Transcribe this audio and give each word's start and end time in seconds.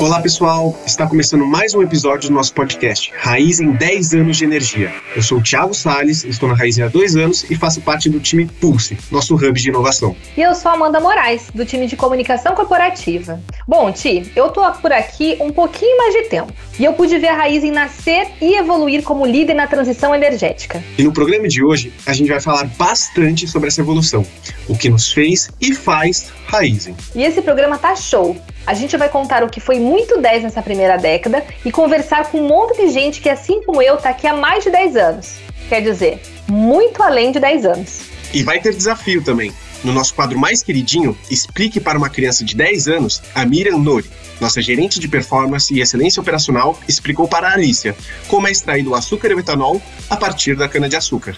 Olá 0.00 0.20
pessoal, 0.20 0.76
está 0.84 1.06
começando 1.06 1.46
mais 1.46 1.72
um 1.72 1.80
episódio 1.80 2.28
do 2.28 2.34
nosso 2.34 2.52
podcast 2.52 3.12
Raiz 3.16 3.60
em 3.60 3.70
10 3.70 4.14
anos 4.14 4.36
de 4.36 4.44
energia. 4.44 4.92
Eu 5.14 5.22
sou 5.22 5.38
o 5.38 5.42
Thiago 5.42 5.72
Sales, 5.72 6.24
estou 6.24 6.48
na 6.48 6.54
Raiz 6.56 6.80
há 6.80 6.88
dois 6.88 7.14
anos 7.14 7.48
e 7.48 7.54
faço 7.54 7.80
parte 7.80 8.10
do 8.10 8.18
time 8.18 8.44
Pulse, 8.44 8.98
nosso 9.10 9.36
hub 9.36 9.52
de 9.52 9.68
inovação. 9.68 10.14
E 10.36 10.42
eu 10.42 10.52
sou 10.54 10.72
Amanda 10.72 10.98
Moraes, 10.98 11.48
do 11.54 11.64
time 11.64 11.86
de 11.86 11.96
comunicação 11.96 12.56
corporativa. 12.56 13.40
Bom, 13.68 13.92
Ti, 13.92 14.30
eu 14.34 14.50
tô 14.50 14.68
por 14.72 14.92
aqui 14.92 15.38
um 15.40 15.50
pouquinho 15.50 15.96
mais 15.96 16.12
de 16.12 16.22
tempo 16.24 16.52
e 16.78 16.84
eu 16.84 16.92
pude 16.94 17.16
ver 17.16 17.28
a 17.28 17.36
Raiz 17.36 17.62
em 17.62 17.70
nascer 17.70 18.32
e 18.42 18.56
evoluir 18.56 19.04
como 19.04 19.24
líder 19.24 19.54
na 19.54 19.68
transição 19.68 20.12
energética. 20.12 20.82
E 20.98 21.04
no 21.04 21.12
programa 21.12 21.46
de 21.46 21.64
hoje 21.64 21.92
a 22.04 22.12
gente 22.12 22.28
vai 22.28 22.40
falar 22.40 22.64
bastante 22.76 23.46
sobre 23.46 23.68
essa 23.68 23.80
evolução, 23.80 24.26
o 24.68 24.76
que 24.76 24.90
nos 24.90 25.12
fez 25.12 25.50
e 25.60 25.72
faz 25.72 26.32
Raizen. 26.48 26.96
E 27.14 27.22
esse 27.22 27.40
programa 27.40 27.78
tá 27.78 27.94
show. 27.94 28.36
A 28.66 28.72
gente 28.72 28.96
vai 28.96 29.10
contar 29.10 29.44
o 29.44 29.48
que 29.48 29.60
foi 29.60 29.78
muito 29.78 30.18
10 30.18 30.44
nessa 30.44 30.62
primeira 30.62 30.96
década 30.96 31.44
e 31.64 31.70
conversar 31.70 32.30
com 32.30 32.40
um 32.40 32.48
monte 32.48 32.76
de 32.78 32.88
gente 32.88 33.20
que, 33.20 33.28
assim 33.28 33.62
como 33.62 33.82
eu, 33.82 33.96
está 33.96 34.08
aqui 34.08 34.26
há 34.26 34.34
mais 34.34 34.64
de 34.64 34.70
10 34.70 34.96
anos. 34.96 35.34
Quer 35.68 35.82
dizer, 35.82 36.22
muito 36.48 37.02
além 37.02 37.30
de 37.30 37.38
10 37.38 37.66
anos. 37.66 38.00
E 38.32 38.42
vai 38.42 38.60
ter 38.60 38.74
desafio 38.74 39.22
também. 39.22 39.52
No 39.82 39.92
nosso 39.92 40.14
quadro 40.14 40.38
mais 40.38 40.62
queridinho, 40.62 41.16
Explique 41.30 41.78
para 41.78 41.98
uma 41.98 42.08
criança 42.08 42.42
de 42.42 42.56
10 42.56 42.88
anos, 42.88 43.22
a 43.34 43.44
Miriam 43.44 43.76
Nori, 43.76 44.10
nossa 44.40 44.62
gerente 44.62 44.98
de 44.98 45.08
performance 45.08 45.72
e 45.74 45.80
excelência 45.80 46.22
operacional, 46.22 46.78
explicou 46.88 47.28
para 47.28 47.48
a 47.48 47.52
Alicia 47.52 47.94
como 48.28 48.48
é 48.48 48.50
extraído 48.50 48.92
o 48.92 48.94
açúcar 48.94 49.28
e 49.30 49.34
o 49.34 49.40
etanol 49.40 49.80
a 50.08 50.16
partir 50.16 50.56
da 50.56 50.66
cana-de-açúcar. 50.68 51.36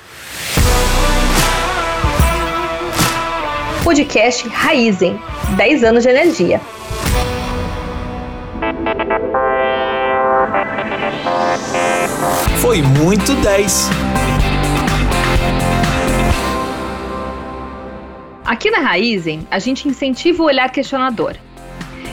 Podcast 3.82 4.48
Raizen 4.48 5.18
10 5.56 5.84
anos 5.84 6.04
de 6.04 6.10
energia. 6.10 6.60
Foi 12.66 12.82
muito 12.82 13.32
10. 13.32 13.90
Aqui 18.45 18.72
na 18.72 18.78
Raizen, 18.78 19.46
a 19.48 19.60
gente 19.60 19.86
incentiva 19.86 20.42
o 20.42 20.46
olhar 20.46 20.68
questionador. 20.72 21.37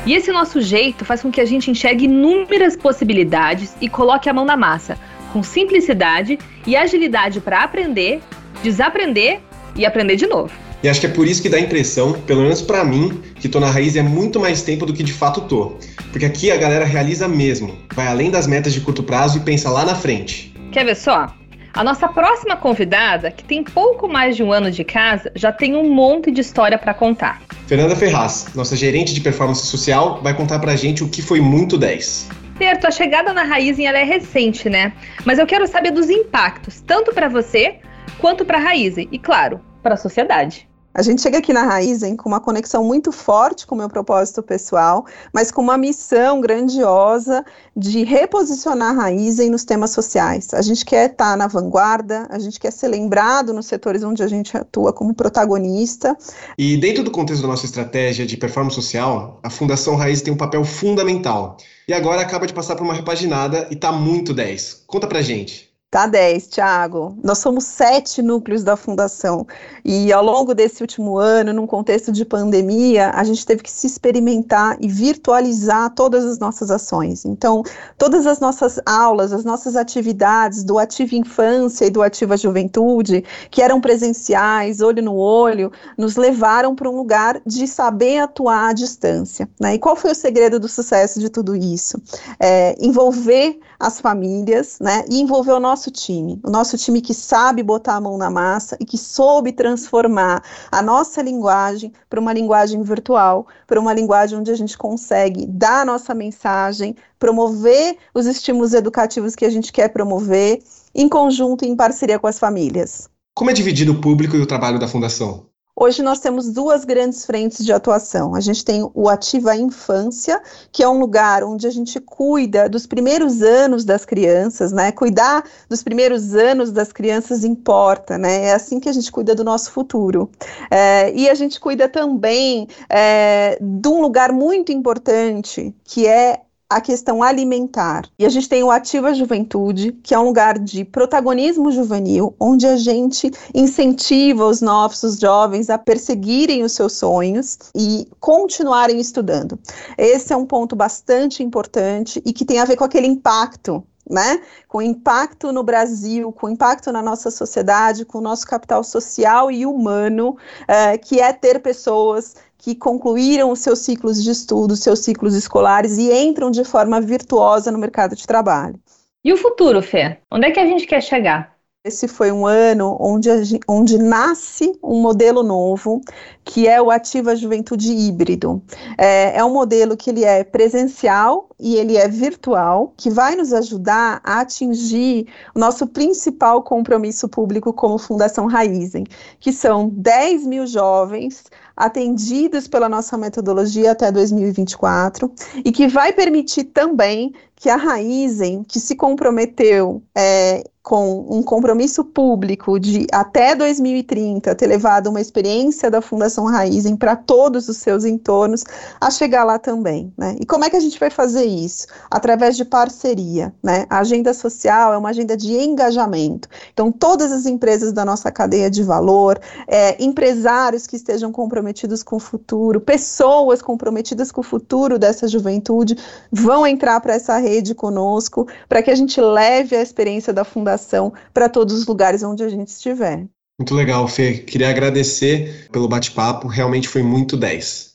E 0.05 0.13
esse 0.13 0.31
nosso 0.31 0.61
jeito 0.61 1.03
faz 1.05 1.23
com 1.23 1.31
que 1.31 1.41
a 1.41 1.45
gente 1.45 1.71
enxergue 1.71 2.05
inúmeras 2.05 2.77
possibilidades 2.77 3.75
e 3.81 3.89
coloque 3.89 4.29
a 4.29 4.33
mão 4.33 4.45
na 4.45 4.55
massa, 4.55 4.95
com 5.31 5.41
simplicidade 5.41 6.37
e 6.67 6.75
agilidade 6.75 7.41
para 7.41 7.63
aprender, 7.63 8.21
desaprender 8.61 9.41
e 9.75 9.87
aprender 9.87 10.17
de 10.17 10.27
novo. 10.27 10.53
E 10.83 10.89
acho 10.89 10.99
que 10.99 11.05
é 11.05 11.09
por 11.09 11.25
isso 11.25 11.41
que 11.41 11.47
dá 11.47 11.55
a 11.55 11.61
impressão, 11.61 12.11
pelo 12.11 12.41
menos 12.41 12.61
para 12.61 12.83
mim, 12.83 13.21
que 13.39 13.47
tô 13.47 13.57
na 13.57 13.69
raiz 13.69 13.95
é 13.95 14.01
muito 14.01 14.37
mais 14.37 14.63
tempo 14.63 14.85
do 14.85 14.91
que 14.91 15.01
de 15.01 15.13
fato 15.13 15.39
tô. 15.39 15.77
Porque 16.11 16.25
aqui 16.25 16.51
a 16.51 16.57
galera 16.57 16.83
realiza 16.83 17.25
mesmo, 17.25 17.77
vai 17.95 18.07
além 18.07 18.29
das 18.29 18.45
metas 18.45 18.73
de 18.73 18.81
curto 18.81 19.01
prazo 19.01 19.37
e 19.37 19.41
pensa 19.41 19.69
lá 19.69 19.85
na 19.85 19.95
frente. 19.95 20.53
Quer 20.73 20.83
ver 20.83 20.97
só? 20.97 21.33
A 21.73 21.85
nossa 21.85 22.09
próxima 22.09 22.57
convidada, 22.57 23.31
que 23.31 23.45
tem 23.45 23.63
pouco 23.63 24.09
mais 24.09 24.35
de 24.35 24.43
um 24.43 24.51
ano 24.51 24.69
de 24.69 24.83
casa, 24.83 25.31
já 25.33 25.53
tem 25.53 25.73
um 25.73 25.89
monte 25.89 26.29
de 26.29 26.41
história 26.41 26.77
para 26.77 26.93
contar. 26.93 27.41
Fernanda 27.65 27.95
Ferraz, 27.95 28.47
nossa 28.53 28.75
gerente 28.75 29.13
de 29.13 29.21
performance 29.21 29.65
social, 29.65 30.19
vai 30.21 30.35
contar 30.35 30.59
pra 30.59 30.75
gente 30.75 31.01
o 31.01 31.07
que 31.07 31.21
foi 31.21 31.39
muito 31.39 31.77
10. 31.77 32.29
Certo, 32.57 32.87
a 32.87 32.91
chegada 32.91 33.31
na 33.31 33.43
Raizen 33.43 33.87
ela 33.87 33.99
é 33.99 34.03
recente, 34.03 34.69
né? 34.69 34.91
Mas 35.23 35.39
eu 35.39 35.47
quero 35.47 35.65
saber 35.65 35.91
dos 35.91 36.09
impactos, 36.09 36.81
tanto 36.81 37.13
para 37.13 37.29
você 37.29 37.77
quanto 38.19 38.43
para 38.43 38.57
a 38.57 38.61
Raizen 38.61 39.07
e, 39.11 39.17
claro, 39.17 39.61
para 39.81 39.93
a 39.93 39.97
sociedade. 39.97 40.67
A 40.95 41.01
gente 41.01 41.23
chega 41.23 41.39
aqui 41.39 41.51
na 41.51 41.63
Raizen 41.63 42.15
com 42.15 42.29
uma 42.29 42.39
conexão 42.39 42.83
muito 42.83 43.11
forte 43.11 43.65
com 43.65 43.73
o 43.73 43.77
meu 43.77 43.89
propósito 43.89 44.43
pessoal, 44.43 45.05
mas 45.33 45.51
com 45.51 45.59
uma 45.59 45.75
missão 45.75 46.39
grandiosa 46.39 47.43
de 47.75 48.03
reposicionar 48.03 48.91
a 48.91 49.01
Raizen 49.01 49.49
nos 49.49 49.63
temas 49.63 49.89
sociais. 49.89 50.53
A 50.53 50.61
gente 50.61 50.85
quer 50.85 51.09
estar 51.09 51.35
na 51.35 51.47
vanguarda, 51.47 52.27
a 52.29 52.37
gente 52.37 52.59
quer 52.59 52.71
ser 52.71 52.89
lembrado 52.89 53.53
nos 53.53 53.65
setores 53.65 54.03
onde 54.03 54.21
a 54.21 54.27
gente 54.27 54.55
atua 54.55 54.93
como 54.93 55.15
protagonista. 55.15 56.15
E 56.59 56.77
dentro 56.77 57.03
do 57.03 57.09
contexto 57.09 57.41
da 57.41 57.47
nossa 57.47 57.65
estratégia 57.65 58.23
de 58.23 58.37
performance 58.37 58.75
social, 58.75 59.39
a 59.41 59.49
Fundação 59.49 59.95
Raiz 59.95 60.21
tem 60.21 60.31
um 60.31 60.37
papel 60.37 60.63
fundamental. 60.63 61.57
E 61.87 61.93
agora 61.93 62.21
acaba 62.21 62.45
de 62.45 62.53
passar 62.53 62.75
por 62.75 62.83
uma 62.83 62.93
repaginada 62.93 63.67
e 63.71 63.73
está 63.73 63.91
muito 63.91 64.31
10. 64.31 64.83
Conta 64.85 65.07
pra 65.07 65.23
gente. 65.23 65.72
Tá 65.93 66.07
10, 66.07 66.47
Tiago. 66.47 67.15
Nós 67.23 67.37
somos 67.37 67.65
sete 67.65 68.19
núcleos 68.19 68.63
da 68.63 68.75
fundação. 68.75 69.45
E 69.85 70.11
ao 70.11 70.25
longo 70.25 70.55
desse 70.55 70.81
último 70.81 71.19
ano, 71.19 71.53
num 71.53 71.67
contexto 71.67 72.11
de 72.11 72.25
pandemia, 72.25 73.11
a 73.13 73.23
gente 73.23 73.45
teve 73.45 73.61
que 73.61 73.69
se 73.69 73.85
experimentar 73.85 74.75
e 74.81 74.87
virtualizar 74.87 75.91
todas 75.91 76.25
as 76.25 76.39
nossas 76.39 76.71
ações. 76.71 77.25
Então, 77.25 77.61
todas 77.95 78.25
as 78.25 78.39
nossas 78.39 78.79
aulas, 78.87 79.31
as 79.31 79.45
nossas 79.45 79.75
atividades 79.75 80.63
do 80.63 80.79
Ativa 80.79 81.13
Infância 81.13 81.85
e 81.85 81.91
do 81.91 82.01
Ativa 82.01 82.35
Juventude, 82.35 83.23
que 83.51 83.61
eram 83.61 83.79
presenciais, 83.79 84.81
olho 84.81 85.03
no 85.03 85.15
olho, 85.15 85.71
nos 85.95 86.15
levaram 86.15 86.73
para 86.73 86.89
um 86.89 86.95
lugar 86.95 87.39
de 87.45 87.67
saber 87.67 88.17
atuar 88.17 88.69
à 88.69 88.73
distância. 88.73 89.47
Né? 89.61 89.75
E 89.75 89.77
qual 89.77 89.95
foi 89.95 90.09
o 90.09 90.15
segredo 90.15 90.59
do 90.59 90.67
sucesso 90.67 91.19
de 91.19 91.29
tudo 91.29 91.55
isso? 91.55 92.01
É, 92.39 92.75
envolver 92.83 93.59
as 93.83 93.99
famílias, 93.99 94.77
né? 94.79 95.03
E 95.09 95.19
envolver 95.19 95.51
o 95.51 95.59
nosso 95.59 95.82
time, 95.91 96.39
o 96.43 96.49
nosso 96.49 96.77
time 96.77 97.01
que 97.01 97.13
sabe 97.13 97.63
botar 97.63 97.95
a 97.95 98.01
mão 98.01 98.17
na 98.17 98.29
massa 98.29 98.77
e 98.79 98.85
que 98.85 98.97
soube 98.97 99.51
transformar 99.51 100.43
a 100.71 100.81
nossa 100.81 101.21
linguagem 101.21 101.91
para 102.09 102.19
uma 102.19 102.33
linguagem 102.33 102.81
virtual, 102.81 103.47
para 103.67 103.79
uma 103.79 103.93
linguagem 103.93 104.37
onde 104.37 104.51
a 104.51 104.55
gente 104.55 104.77
consegue 104.77 105.45
dar 105.45 105.81
a 105.81 105.85
nossa 105.85 106.13
mensagem, 106.13 106.95
promover 107.17 107.97
os 108.13 108.25
estímulos 108.25 108.73
educativos 108.73 109.35
que 109.35 109.45
a 109.45 109.49
gente 109.49 109.71
quer 109.71 109.89
promover, 109.89 110.61
em 110.93 111.09
conjunto 111.09 111.65
e 111.65 111.67
em 111.67 111.75
parceria 111.75 112.19
com 112.19 112.27
as 112.27 112.39
famílias. 112.39 113.09
Como 113.35 113.49
é 113.49 113.53
dividido 113.53 113.93
o 113.93 114.01
público 114.01 114.35
e 114.35 114.41
o 114.41 114.45
trabalho 114.45 114.79
da 114.79 114.87
Fundação? 114.87 115.47
Hoje 115.75 116.03
nós 116.03 116.19
temos 116.19 116.51
duas 116.51 116.85
grandes 116.85 117.25
frentes 117.25 117.65
de 117.65 117.73
atuação. 117.73 118.35
A 118.35 118.39
gente 118.39 118.63
tem 118.63 118.87
o 118.93 119.09
Ativa 119.09 119.55
Infância, 119.55 120.39
que 120.71 120.83
é 120.83 120.87
um 120.87 120.99
lugar 120.99 121.43
onde 121.43 121.65
a 121.65 121.71
gente 121.71 121.99
cuida 121.99 122.69
dos 122.69 122.85
primeiros 122.85 123.41
anos 123.41 123.83
das 123.83 124.05
crianças, 124.05 124.71
né? 124.71 124.91
Cuidar 124.91 125.43
dos 125.67 125.81
primeiros 125.81 126.35
anos 126.35 126.71
das 126.71 126.91
crianças 126.91 127.43
importa, 127.43 128.19
né? 128.19 128.45
É 128.45 128.53
assim 128.53 128.79
que 128.79 128.87
a 128.87 128.93
gente 128.93 129.11
cuida 129.11 129.33
do 129.33 129.43
nosso 129.43 129.71
futuro. 129.71 130.29
É, 130.69 131.11
e 131.11 131.27
a 131.27 131.33
gente 131.33 131.59
cuida 131.59 131.89
também 131.89 132.67
é, 132.87 133.57
de 133.59 133.87
um 133.87 133.99
lugar 133.99 134.31
muito 134.31 134.71
importante, 134.71 135.75
que 135.83 136.05
é 136.05 136.41
a 136.75 136.81
questão 136.81 137.21
alimentar. 137.21 138.09
E 138.17 138.25
a 138.25 138.29
gente 138.29 138.49
tem 138.49 138.63
o 138.63 138.71
Ativa 138.71 139.13
Juventude, 139.13 139.91
que 140.03 140.13
é 140.13 140.19
um 140.19 140.25
lugar 140.25 140.57
de 140.57 140.83
protagonismo 140.83 141.71
juvenil, 141.71 142.35
onde 142.39 142.65
a 142.65 142.75
gente 142.75 143.31
incentiva 143.53 144.45
os 144.45 144.59
nossos 144.59 145.19
jovens 145.19 145.69
a 145.69 145.77
perseguirem 145.77 146.63
os 146.63 146.71
seus 146.71 146.93
sonhos 146.93 147.57
e 147.75 148.07
continuarem 148.19 148.99
estudando. 148.99 149.59
Esse 149.97 150.33
é 150.33 150.35
um 150.35 150.45
ponto 150.45 150.75
bastante 150.75 151.43
importante 151.43 152.21
e 152.25 152.33
que 152.33 152.45
tem 152.45 152.59
a 152.59 152.65
ver 152.65 152.75
com 152.75 152.83
aquele 152.83 153.07
impacto 153.07 153.83
né? 154.09 154.41
Com 154.67 154.81
impacto 154.81 155.53
no 155.53 155.63
Brasil, 155.63 156.31
com 156.33 156.49
impacto 156.49 156.91
na 156.91 157.01
nossa 157.01 157.31
sociedade, 157.31 158.03
com 158.03 158.17
o 158.17 158.21
nosso 158.21 158.45
capital 158.45 158.83
social 158.83 159.49
e 159.49 159.65
humano, 159.65 160.31
uh, 160.63 160.99
que 161.01 161.21
é 161.21 161.31
ter 161.31 161.61
pessoas 161.61 162.35
que 162.63 162.73
concluíram 162.73 163.51
os 163.51 163.59
seus 163.59 163.79
ciclos 163.79 164.23
de 164.23 164.31
estudo, 164.31 164.77
seus 164.77 164.99
ciclos 164.99 165.35
escolares 165.35 165.97
e 165.97 166.13
entram 166.13 166.49
de 166.49 166.63
forma 166.63 167.01
virtuosa 167.01 167.69
no 167.69 167.77
mercado 167.77 168.15
de 168.15 168.25
trabalho. 168.25 168.79
E 169.21 169.33
o 169.33 169.37
futuro, 169.37 169.81
Fê? 169.81 170.19
Onde 170.31 170.47
é 170.47 170.51
que 170.51 170.61
a 170.61 170.65
gente 170.65 170.87
quer 170.87 171.03
chegar? 171.03 171.57
Esse 171.85 172.07
foi 172.07 172.31
um 172.31 172.45
ano 172.45 172.95
onde, 173.01 173.29
onde 173.67 173.97
nasce 173.97 174.79
um 174.81 175.01
modelo 175.01 175.43
novo, 175.43 175.99
que 176.45 176.65
é 176.65 176.81
o 176.81 176.89
Ativa 176.89 177.35
Juventude 177.35 177.91
Híbrido. 177.91 178.63
É, 178.97 179.37
é 179.37 179.43
um 179.43 179.51
modelo 179.51 179.97
que 179.97 180.09
ele 180.09 180.23
é 180.23 180.45
presencial 180.45 181.49
e 181.63 181.77
ele 181.77 181.95
é 181.95 182.09
virtual, 182.09 182.93
que 182.97 183.09
vai 183.09 183.37
nos 183.37 183.53
ajudar 183.53 184.19
a 184.21 184.41
atingir 184.41 185.27
o 185.55 185.59
nosso 185.59 185.87
principal 185.87 186.61
compromisso 186.61 187.29
público 187.29 187.71
como 187.71 187.97
Fundação 187.97 188.47
Raizen, 188.47 189.05
que 189.39 189.53
são 189.53 189.87
10 189.87 190.45
mil 190.45 190.67
jovens 190.67 191.45
atendidos 191.75 192.67
pela 192.67 192.89
nossa 192.89 193.17
metodologia 193.17 193.93
até 193.93 194.11
2024 194.11 195.31
e 195.63 195.71
que 195.71 195.87
vai 195.87 196.11
permitir 196.11 196.65
também 196.65 197.33
que 197.55 197.69
a 197.69 197.77
Raizen, 197.77 198.63
que 198.63 198.77
se 198.77 198.93
comprometeu 198.93 200.03
é, 200.13 200.65
com 200.83 201.25
um 201.29 201.41
compromisso 201.41 202.03
público 202.03 202.77
de 202.77 203.07
até 203.09 203.55
2030 203.55 204.53
ter 204.53 204.67
levado 204.67 205.07
uma 205.07 205.21
experiência 205.21 205.89
da 205.89 206.01
Fundação 206.01 206.43
Raizen 206.43 206.97
para 206.97 207.15
todos 207.15 207.69
os 207.69 207.77
seus 207.77 208.03
entornos, 208.03 208.65
a 208.99 209.09
chegar 209.09 209.45
lá 209.45 209.57
também. 209.57 210.13
Né? 210.17 210.35
E 210.41 210.45
como 210.45 210.65
é 210.65 210.69
que 210.69 210.75
a 210.75 210.81
gente 210.81 210.99
vai 210.99 211.09
fazer 211.09 211.45
isso? 211.53 211.87
Através 212.09 212.57
de 212.57 212.65
parceria, 212.65 213.53
né? 213.61 213.85
A 213.89 213.99
agenda 213.99 214.33
social 214.33 214.93
é 214.93 214.97
uma 214.97 215.09
agenda 215.09 215.35
de 215.37 215.53
engajamento. 215.53 216.47
Então, 216.71 216.91
todas 216.91 217.31
as 217.31 217.45
empresas 217.45 217.91
da 217.91 218.03
nossa 218.03 218.31
cadeia 218.31 218.69
de 218.69 218.83
valor, 218.83 219.39
é, 219.67 220.01
empresários 220.03 220.87
que 220.87 220.95
estejam 220.95 221.31
comprometidos 221.31 222.03
com 222.03 222.15
o 222.15 222.19
futuro, 222.19 222.81
pessoas 222.81 223.61
comprometidas 223.61 224.31
com 224.31 224.41
o 224.41 224.43
futuro 224.43 224.97
dessa 224.97 225.27
juventude, 225.27 225.97
vão 226.31 226.65
entrar 226.65 226.99
para 226.99 227.13
essa 227.13 227.37
rede 227.37 227.75
conosco, 227.75 228.47
para 228.67 228.81
que 228.81 228.91
a 228.91 228.95
gente 228.95 229.19
leve 229.19 229.75
a 229.75 229.81
experiência 229.81 230.33
da 230.33 230.43
fundação 230.43 231.13
para 231.33 231.49
todos 231.49 231.75
os 231.75 231.85
lugares 231.85 232.23
onde 232.23 232.43
a 232.43 232.49
gente 232.49 232.69
estiver. 232.69 233.25
Muito 233.59 233.75
legal, 233.75 234.07
Fê. 234.07 234.39
Queria 234.39 234.69
agradecer 234.69 235.67
pelo 235.71 235.87
bate-papo, 235.87 236.47
realmente 236.47 236.87
foi 236.87 237.03
muito 237.03 237.37
10. 237.37 237.93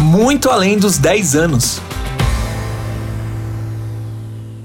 Muito 0.00 0.48
além 0.48 0.78
dos 0.78 0.96
10 0.96 1.34
anos. 1.34 1.80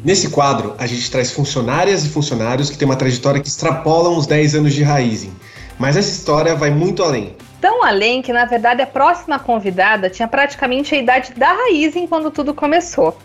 Nesse 0.03 0.30
quadro, 0.30 0.75
a 0.77 0.88
gente 0.88 1.09
traz 1.12 1.31
funcionárias 1.31 2.03
e 2.06 2.09
funcionários 2.09 2.69
que 2.69 2.77
têm 2.77 2.88
uma 2.88 2.95
trajetória 2.95 3.42
que 3.42 3.48
extrapolam 3.48 4.18
os 4.18 4.25
10 4.25 4.56
anos 4.56 4.74
de 4.74 4.83
Raizen. 4.83 5.31
Mas 5.77 5.95
essa 5.95 6.09
história 6.09 6.56
vai 6.56 6.71
muito 6.71 7.03
além. 7.03 7.36
Tão 7.59 7.83
além 7.83 8.21
que, 8.21 8.33
na 8.33 8.45
verdade, 8.45 8.81
a 8.81 8.88
próxima 8.88 9.38
convidada 9.38 10.09
tinha 10.09 10.27
praticamente 10.27 10.95
a 10.95 10.98
idade 10.98 11.33
da 11.36 11.53
Raizen 11.53 12.07
quando 12.07 12.31
tudo 12.31 12.53
começou. 12.53 13.18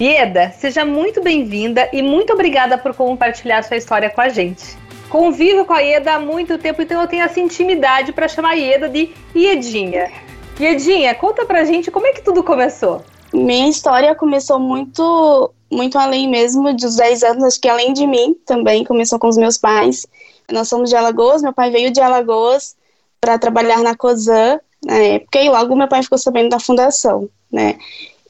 Ieda, 0.00 0.52
seja 0.58 0.84
muito 0.84 1.22
bem-vinda 1.22 1.88
e 1.92 2.02
muito 2.02 2.32
obrigada 2.32 2.76
por 2.76 2.94
compartilhar 2.94 3.62
sua 3.62 3.76
história 3.76 4.10
com 4.10 4.20
a 4.20 4.28
gente 4.28 4.78
convivo 5.10 5.64
com 5.64 5.74
a 5.74 5.80
Ieda 5.80 6.14
há 6.14 6.20
muito 6.20 6.56
tempo, 6.56 6.80
então 6.80 7.00
eu 7.02 7.08
tenho 7.08 7.24
essa 7.24 7.40
intimidade 7.40 8.12
para 8.12 8.28
chamar 8.28 8.50
a 8.50 8.54
Ieda 8.54 8.88
de 8.88 9.10
Iedinha. 9.34 10.10
Iedinha, 10.58 11.14
conta 11.14 11.44
pra 11.44 11.64
gente 11.64 11.90
como 11.90 12.06
é 12.06 12.12
que 12.12 12.22
tudo 12.22 12.44
começou. 12.44 13.04
Minha 13.32 13.68
história 13.68 14.14
começou 14.14 14.58
muito, 14.58 15.52
muito 15.70 15.98
além 15.98 16.28
mesmo 16.28 16.74
dos 16.74 16.96
10 16.96 17.22
anos, 17.22 17.44
acho 17.44 17.60
que 17.60 17.68
além 17.68 17.92
de 17.92 18.06
mim 18.06 18.34
também, 18.44 18.84
começou 18.84 19.18
com 19.18 19.28
os 19.28 19.36
meus 19.36 19.56
pais. 19.56 20.06
Nós 20.50 20.68
somos 20.68 20.90
de 20.90 20.96
Alagoas, 20.96 21.42
meu 21.42 21.52
pai 21.52 21.70
veio 21.70 21.92
de 21.92 22.00
Alagoas 22.00 22.76
para 23.20 23.38
trabalhar 23.38 23.82
na 23.82 23.94
COSAN 23.94 24.60
na 24.84 24.96
época, 24.96 25.40
e 25.40 25.48
logo 25.48 25.76
meu 25.76 25.88
pai 25.88 26.02
ficou 26.02 26.18
sabendo 26.18 26.48
da 26.48 26.58
fundação, 26.58 27.28
né? 27.52 27.78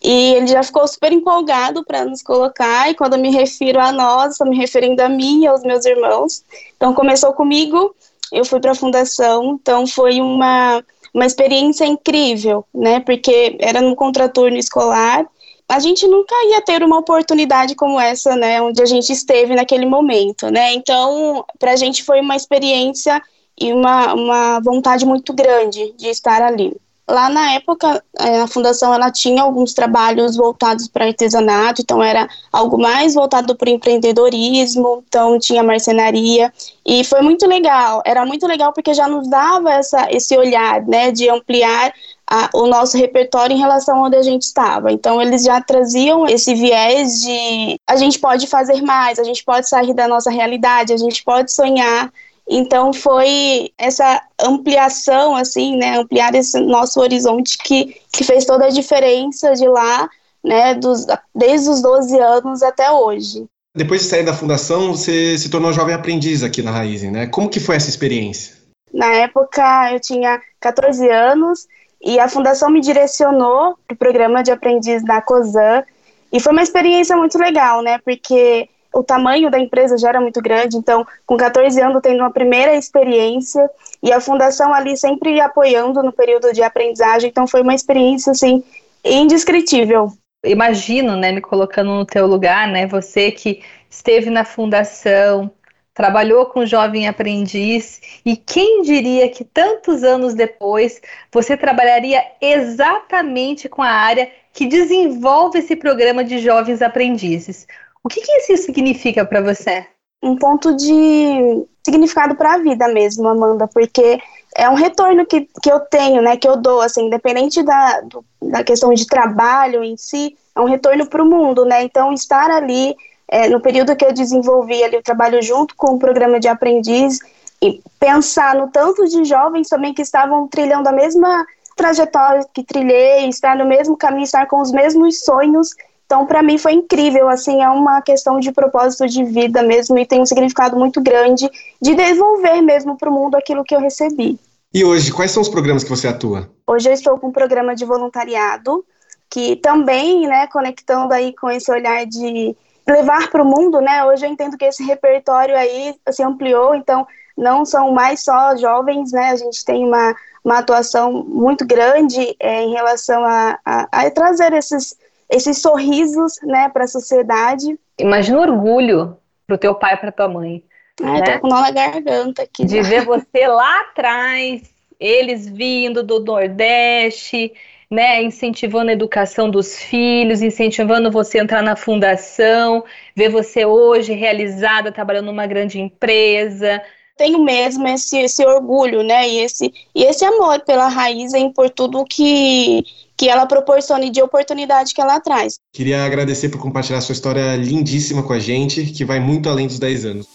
E 0.03 0.35
ele 0.35 0.47
já 0.47 0.63
ficou 0.63 0.87
super 0.89 1.13
empolgado 1.13 1.85
para 1.85 2.05
nos 2.05 2.23
colocar, 2.23 2.91
e 2.91 2.95
quando 2.95 3.15
eu 3.15 3.21
me 3.21 3.31
refiro 3.31 3.79
a 3.79 3.93
nós, 3.93 4.33
estou 4.33 4.49
me 4.49 4.57
referindo 4.57 5.03
a 5.03 5.09
mim 5.09 5.43
e 5.43 5.47
aos 5.47 5.63
meus 5.63 5.85
irmãos. 5.85 6.43
Então, 6.77 6.95
começou 6.95 7.33
comigo, 7.35 7.95
eu 8.33 8.45
fui 8.45 8.61
para 8.61 8.73
a 8.73 8.75
fundação, 8.75 9.59
então 9.61 9.87
foi 9.87 10.21
uma, 10.21 10.83
uma 11.13 11.27
experiência 11.27 11.85
incrível, 11.85 12.65
né? 12.75 13.01
Porque 13.01 13.57
era 13.61 13.81
no 13.81 13.97
contraturno 13.97 14.57
escolar, 14.57 15.27
a 15.69 15.79
gente 15.79 16.07
nunca 16.09 16.35
ia 16.49 16.61
ter 16.61 16.83
uma 16.83 16.99
oportunidade 16.99 17.77
como 17.77 18.01
essa, 18.01 18.35
né? 18.35 18.61
Onde 18.61 18.83
a 18.83 18.87
gente 18.87 19.13
esteve 19.13 19.55
naquele 19.55 19.87
momento, 19.87 20.51
né? 20.51 20.73
Então, 20.75 21.45
para 21.59 21.73
a 21.73 21.77
gente 21.77 22.03
foi 22.03 22.21
uma 22.21 22.35
experiência 22.35 23.23
e 23.59 23.73
uma, 23.73 24.15
uma 24.15 24.61
vontade 24.61 25.07
muito 25.07 25.33
grande 25.33 25.93
de 25.97 26.09
estar 26.09 26.43
ali. 26.43 26.77
Lá 27.11 27.29
na 27.29 27.55
época, 27.55 28.01
é, 28.21 28.41
a 28.41 28.47
fundação 28.47 28.95
ela 28.95 29.11
tinha 29.11 29.43
alguns 29.43 29.75
trabalhos 29.75 30.37
voltados 30.37 30.87
para 30.87 31.07
artesanato, 31.07 31.83
então 31.83 32.01
era 32.01 32.29
algo 32.53 32.79
mais 32.79 33.15
voltado 33.15 33.57
para 33.57 33.69
empreendedorismo, 33.69 35.03
então 35.09 35.37
tinha 35.37 35.61
marcenaria 35.61 36.53
e 36.87 37.03
foi 37.03 37.21
muito 37.21 37.49
legal. 37.49 38.01
Era 38.07 38.25
muito 38.25 38.47
legal 38.47 38.73
porque 38.73 38.95
já 38.95 39.09
nos 39.09 39.29
dava 39.29 39.73
essa, 39.73 40.07
esse 40.11 40.37
olhar, 40.37 40.87
né, 40.87 41.11
de 41.11 41.29
ampliar 41.29 41.93
a, 42.31 42.49
o 42.55 42.69
nosso 42.69 42.97
repertório 42.97 43.57
em 43.57 43.59
relação 43.59 44.03
onde 44.05 44.15
a 44.15 44.23
gente 44.23 44.43
estava. 44.43 44.93
Então 44.93 45.21
eles 45.21 45.43
já 45.43 45.61
traziam 45.61 46.29
esse 46.29 46.55
viés 46.55 47.23
de 47.23 47.77
a 47.89 47.97
gente 47.97 48.21
pode 48.21 48.47
fazer 48.47 48.81
mais, 48.83 49.19
a 49.19 49.25
gente 49.25 49.45
pode 49.45 49.69
sair 49.69 49.93
da 49.93 50.07
nossa 50.07 50.31
realidade, 50.31 50.93
a 50.93 50.97
gente 50.97 51.25
pode 51.25 51.53
sonhar 51.53 52.09
então 52.51 52.93
foi 52.93 53.71
essa 53.79 54.21
ampliação, 54.41 55.37
assim, 55.37 55.77
né, 55.77 55.99
ampliar 55.99 56.35
esse 56.35 56.59
nosso 56.59 57.01
horizonte 57.01 57.57
que, 57.59 57.97
que 58.13 58.25
fez 58.25 58.45
toda 58.45 58.67
a 58.67 58.71
diferença 58.71 59.55
de 59.55 59.69
lá, 59.69 60.11
né, 60.43 60.75
dos, 60.75 61.07
desde 61.33 61.71
os 61.71 61.81
12 61.81 62.19
anos 62.19 62.63
até 62.63 62.91
hoje. 62.91 63.47
Depois 63.77 64.03
de 64.03 64.09
sair 64.09 64.25
da 64.25 64.35
fundação, 64.35 64.97
você 64.97 65.39
se 65.39 65.49
tornou 65.49 65.73
jovem 65.73 65.95
aprendiz 65.95 66.43
aqui 66.43 66.61
na 66.61 66.73
Raizen, 66.73 67.13
né? 67.13 67.29
Como 67.29 67.49
que 67.49 67.61
foi 67.61 67.77
essa 67.77 67.89
experiência? 67.89 68.57
Na 68.93 69.07
época 69.15 69.93
eu 69.93 70.01
tinha 70.01 70.41
14 70.59 71.09
anos 71.09 71.69
e 72.03 72.19
a 72.19 72.29
fundação 72.29 72.69
me 72.69 72.81
direcionou 72.81 73.79
para 73.87 73.95
o 73.95 73.97
programa 73.97 74.43
de 74.43 74.51
aprendiz 74.51 75.05
da 75.05 75.23
COSAN 75.23 75.85
e 76.33 76.41
foi 76.41 76.53
uma 76.53 76.63
experiência 76.63 77.17
muito 77.17 77.39
legal, 77.39 77.81
né? 77.81 77.99
Porque 78.05 78.69
o 78.93 79.03
tamanho 79.03 79.51
da 79.51 79.59
empresa 79.59 79.97
já 79.97 80.09
era 80.09 80.21
muito 80.21 80.41
grande, 80.41 80.77
então, 80.77 81.07
com 81.25 81.37
14 81.37 81.81
anos, 81.81 82.03
tendo 82.03 82.21
uma 82.21 82.31
primeira 82.31 82.75
experiência, 82.75 83.69
e 84.03 84.13
a 84.13 84.21
fundação 84.21 84.73
ali 84.73 84.97
sempre 84.97 85.41
apoiando 85.41 86.03
no 86.03 86.13
período 86.13 86.53
de 86.53 86.63
aprendizagem, 86.63 87.31
então 87.31 87.47
foi 87.47 87.63
uma 87.63 87.75
experiência, 87.75 88.33
assim, 88.33 88.65
indescritível. 89.05 90.13
Imagino, 90.45 91.17
né, 91.17 91.33
me 91.33 91.41
colocando 91.41 91.91
no 91.91 92.05
teu 92.05 92.27
lugar, 92.27 92.67
né, 92.67 92.87
você 92.87 93.31
que 93.31 93.63
esteve 93.89 94.31
na 94.31 94.45
fundação, 94.45 95.51
trabalhou 95.93 96.47
com 96.47 96.65
jovem 96.65 97.07
aprendiz, 97.07 98.01
e 98.25 98.37
quem 98.37 98.83
diria 98.83 99.29
que 99.29 99.45
tantos 99.45 100.03
anos 100.03 100.33
depois 100.33 101.01
você 101.31 101.57
trabalharia 101.57 102.25
exatamente 102.41 103.69
com 103.69 103.83
a 103.83 103.91
área 103.91 104.31
que 104.53 104.67
desenvolve 104.67 105.59
esse 105.59 105.77
programa 105.77 106.25
de 106.25 106.39
jovens 106.39 106.81
aprendizes? 106.81 107.67
O 108.05 108.09
que, 108.09 108.21
que 108.21 108.53
isso 108.53 108.65
significa 108.65 109.25
para 109.25 109.41
você? 109.41 109.87
Um 110.23 110.37
ponto 110.37 110.75
de 110.75 111.67
significado 111.85 112.35
para 112.35 112.55
a 112.55 112.59
vida 112.59 112.89
mesmo, 112.89 113.29
Amanda, 113.29 113.67
porque 113.67 114.21
é 114.57 114.69
um 114.69 114.75
retorno 114.75 115.25
que, 115.25 115.49
que 115.63 115.71
eu 115.71 115.81
tenho, 115.81 116.21
né, 116.21 116.37
que 116.37 116.49
eu 116.49 116.57
dou, 116.57 116.81
assim, 116.81 117.07
independente 117.07 117.63
da, 117.63 118.01
do, 118.03 118.25
da 118.43 118.63
questão 118.63 118.93
de 118.93 119.07
trabalho 119.07 119.83
em 119.83 119.97
si, 119.97 120.37
é 120.55 120.61
um 120.61 120.67
retorno 120.67 121.07
para 121.07 121.23
o 121.23 121.27
mundo, 121.27 121.65
né, 121.65 121.83
então 121.83 122.13
estar 122.13 122.51
ali, 122.51 122.95
é, 123.29 123.49
no 123.49 123.61
período 123.61 123.97
que 123.97 124.05
eu 124.05 124.13
desenvolvi 124.13 124.83
ali 124.83 124.97
o 124.97 125.03
trabalho 125.03 125.41
junto 125.43 125.75
com 125.77 125.95
o 125.95 125.99
programa 125.99 126.39
de 126.39 126.49
aprendiz, 126.49 127.19
e 127.63 127.83
pensar 127.99 128.55
no 128.55 128.69
tanto 128.69 129.07
de 129.07 129.25
jovens 129.25 129.69
também 129.69 129.93
que 129.93 130.03
estavam 130.03 130.49
trilhando 130.49 130.89
a 130.89 130.93
mesma 130.93 131.47
trajetória 131.77 132.47
que 132.55 132.65
trilhei, 132.65 133.29
estar 133.29 133.57
no 133.57 133.67
mesmo 133.67 133.97
caminho, 133.97 134.25
estar 134.25 134.47
com 134.47 134.61
os 134.61 134.73
mesmos 134.73 135.21
sonhos, 135.25 135.71
então, 136.11 136.27
para 136.27 136.43
mim 136.43 136.59
foi 136.59 136.73
incrível, 136.73 137.29
assim, 137.29 137.63
é 137.63 137.69
uma 137.69 138.03
questão 138.03 138.41
de 138.41 138.51
propósito 138.51 139.07
de 139.07 139.23
vida 139.23 139.63
mesmo 139.63 139.97
e 139.97 140.05
tem 140.05 140.21
um 140.21 140.27
significado 140.27 140.77
muito 140.77 141.01
grande 141.01 141.49
de 141.81 141.95
devolver 141.95 142.61
mesmo 142.61 142.99
para 142.99 143.09
o 143.09 143.13
mundo 143.13 143.37
aquilo 143.37 143.63
que 143.63 143.73
eu 143.73 143.79
recebi. 143.79 144.37
E 144.75 144.85
hoje, 144.85 145.13
quais 145.13 145.31
são 145.31 145.41
os 145.41 145.49
programas 145.49 145.85
que 145.85 145.89
você 145.89 146.09
atua? 146.09 146.51
Hoje 146.67 146.89
eu 146.89 146.93
estou 146.95 147.17
com 147.17 147.29
um 147.29 147.33
programa 147.33 147.77
de 147.77 147.85
voluntariado, 147.85 148.85
que 149.31 149.55
também, 149.55 150.27
né, 150.27 150.49
conectando 150.49 151.15
aí 151.15 151.33
com 151.33 151.49
esse 151.49 151.71
olhar 151.71 152.05
de 152.05 152.57
levar 152.85 153.31
para 153.31 153.45
o 153.45 153.47
mundo, 153.47 153.81
né, 153.81 154.05
hoje 154.05 154.27
eu 154.27 154.31
entendo 154.31 154.59
que 154.59 154.65
esse 154.65 154.83
repertório 154.83 155.57
aí 155.57 155.95
se 156.11 156.25
ampliou, 156.25 156.75
então 156.75 157.07
não 157.39 157.65
são 157.65 157.93
mais 157.93 158.25
só 158.25 158.57
jovens, 158.57 159.13
né, 159.13 159.31
a 159.31 159.37
gente 159.37 159.65
tem 159.65 159.85
uma, 159.85 160.13
uma 160.45 160.59
atuação 160.59 161.13
muito 161.13 161.65
grande 161.65 162.35
é, 162.41 162.63
em 162.65 162.73
relação 162.73 163.25
a, 163.25 163.61
a, 163.65 163.87
a 163.93 164.11
trazer 164.11 164.53
esses 164.55 164.99
esses 165.31 165.59
sorrisos, 165.59 166.35
né, 166.43 166.69
para 166.69 166.85
a 166.85 166.89
sociedade. 166.89 167.79
Imagina 167.99 168.39
o 168.39 168.43
orgulho 168.43 169.17
pro 169.47 169.57
teu 169.57 169.75
pai, 169.75 169.97
para 169.97 170.13
tua 170.13 170.29
mãe. 170.29 170.63
Ai, 171.03 171.21
né? 171.21 171.33
tô 171.33 171.41
com 171.41 171.49
nó 171.49 171.61
na 171.61 171.71
garganta 171.71 172.43
aqui. 172.43 172.65
De 172.65 172.83
ver 172.83 173.05
você 173.05 173.47
lá 173.47 173.81
atrás, 173.81 174.63
eles 174.99 175.49
vindo 175.49 176.03
do 176.03 176.21
Nordeste, 176.21 177.53
né, 177.91 178.23
incentivando 178.23 178.91
a 178.91 178.93
educação 178.93 179.51
dos 179.51 179.77
filhos, 179.77 180.43
incentivando 180.43 181.11
você 181.11 181.39
a 181.39 181.43
entrar 181.43 181.63
na 181.63 181.75
fundação, 181.75 182.85
ver 183.17 183.31
você 183.31 183.65
hoje 183.65 184.13
realizada, 184.13 184.93
trabalhando 184.93 185.27
numa 185.27 185.47
grande 185.47 185.81
empresa. 185.81 186.81
Tenho 187.17 187.43
mesmo 187.43 187.87
esse, 187.89 188.19
esse 188.19 188.47
orgulho, 188.47 189.03
né, 189.03 189.29
e 189.29 189.41
esse, 189.41 189.73
e 189.95 190.05
esse 190.05 190.25
amor 190.25 190.61
pela 190.61 190.89
raiz 190.89 191.35
e 191.35 191.51
por 191.51 191.69
tudo 191.69 192.05
que, 192.05 192.85
que 193.21 193.29
ela 193.29 193.45
proporcione 193.45 194.09
de 194.09 194.23
oportunidade 194.23 194.95
que 194.95 195.01
ela 195.03 195.21
traz. 195.21 195.59
Queria 195.75 196.07
agradecer 196.07 196.49
por 196.49 196.59
compartilhar 196.59 197.03
sua 197.03 197.13
história 197.13 197.55
lindíssima 197.55 198.23
com 198.23 198.33
a 198.33 198.39
gente, 198.39 198.83
que 198.85 199.05
vai 199.05 199.21
muito 199.21 199.47
além 199.51 199.67
dos 199.67 199.79
10 199.79 200.07
anos. 200.07 200.27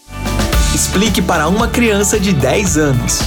Explique 0.72 1.20
para 1.20 1.48
uma 1.48 1.66
criança 1.66 2.20
de 2.20 2.32
10 2.32 2.78
anos. 2.78 3.18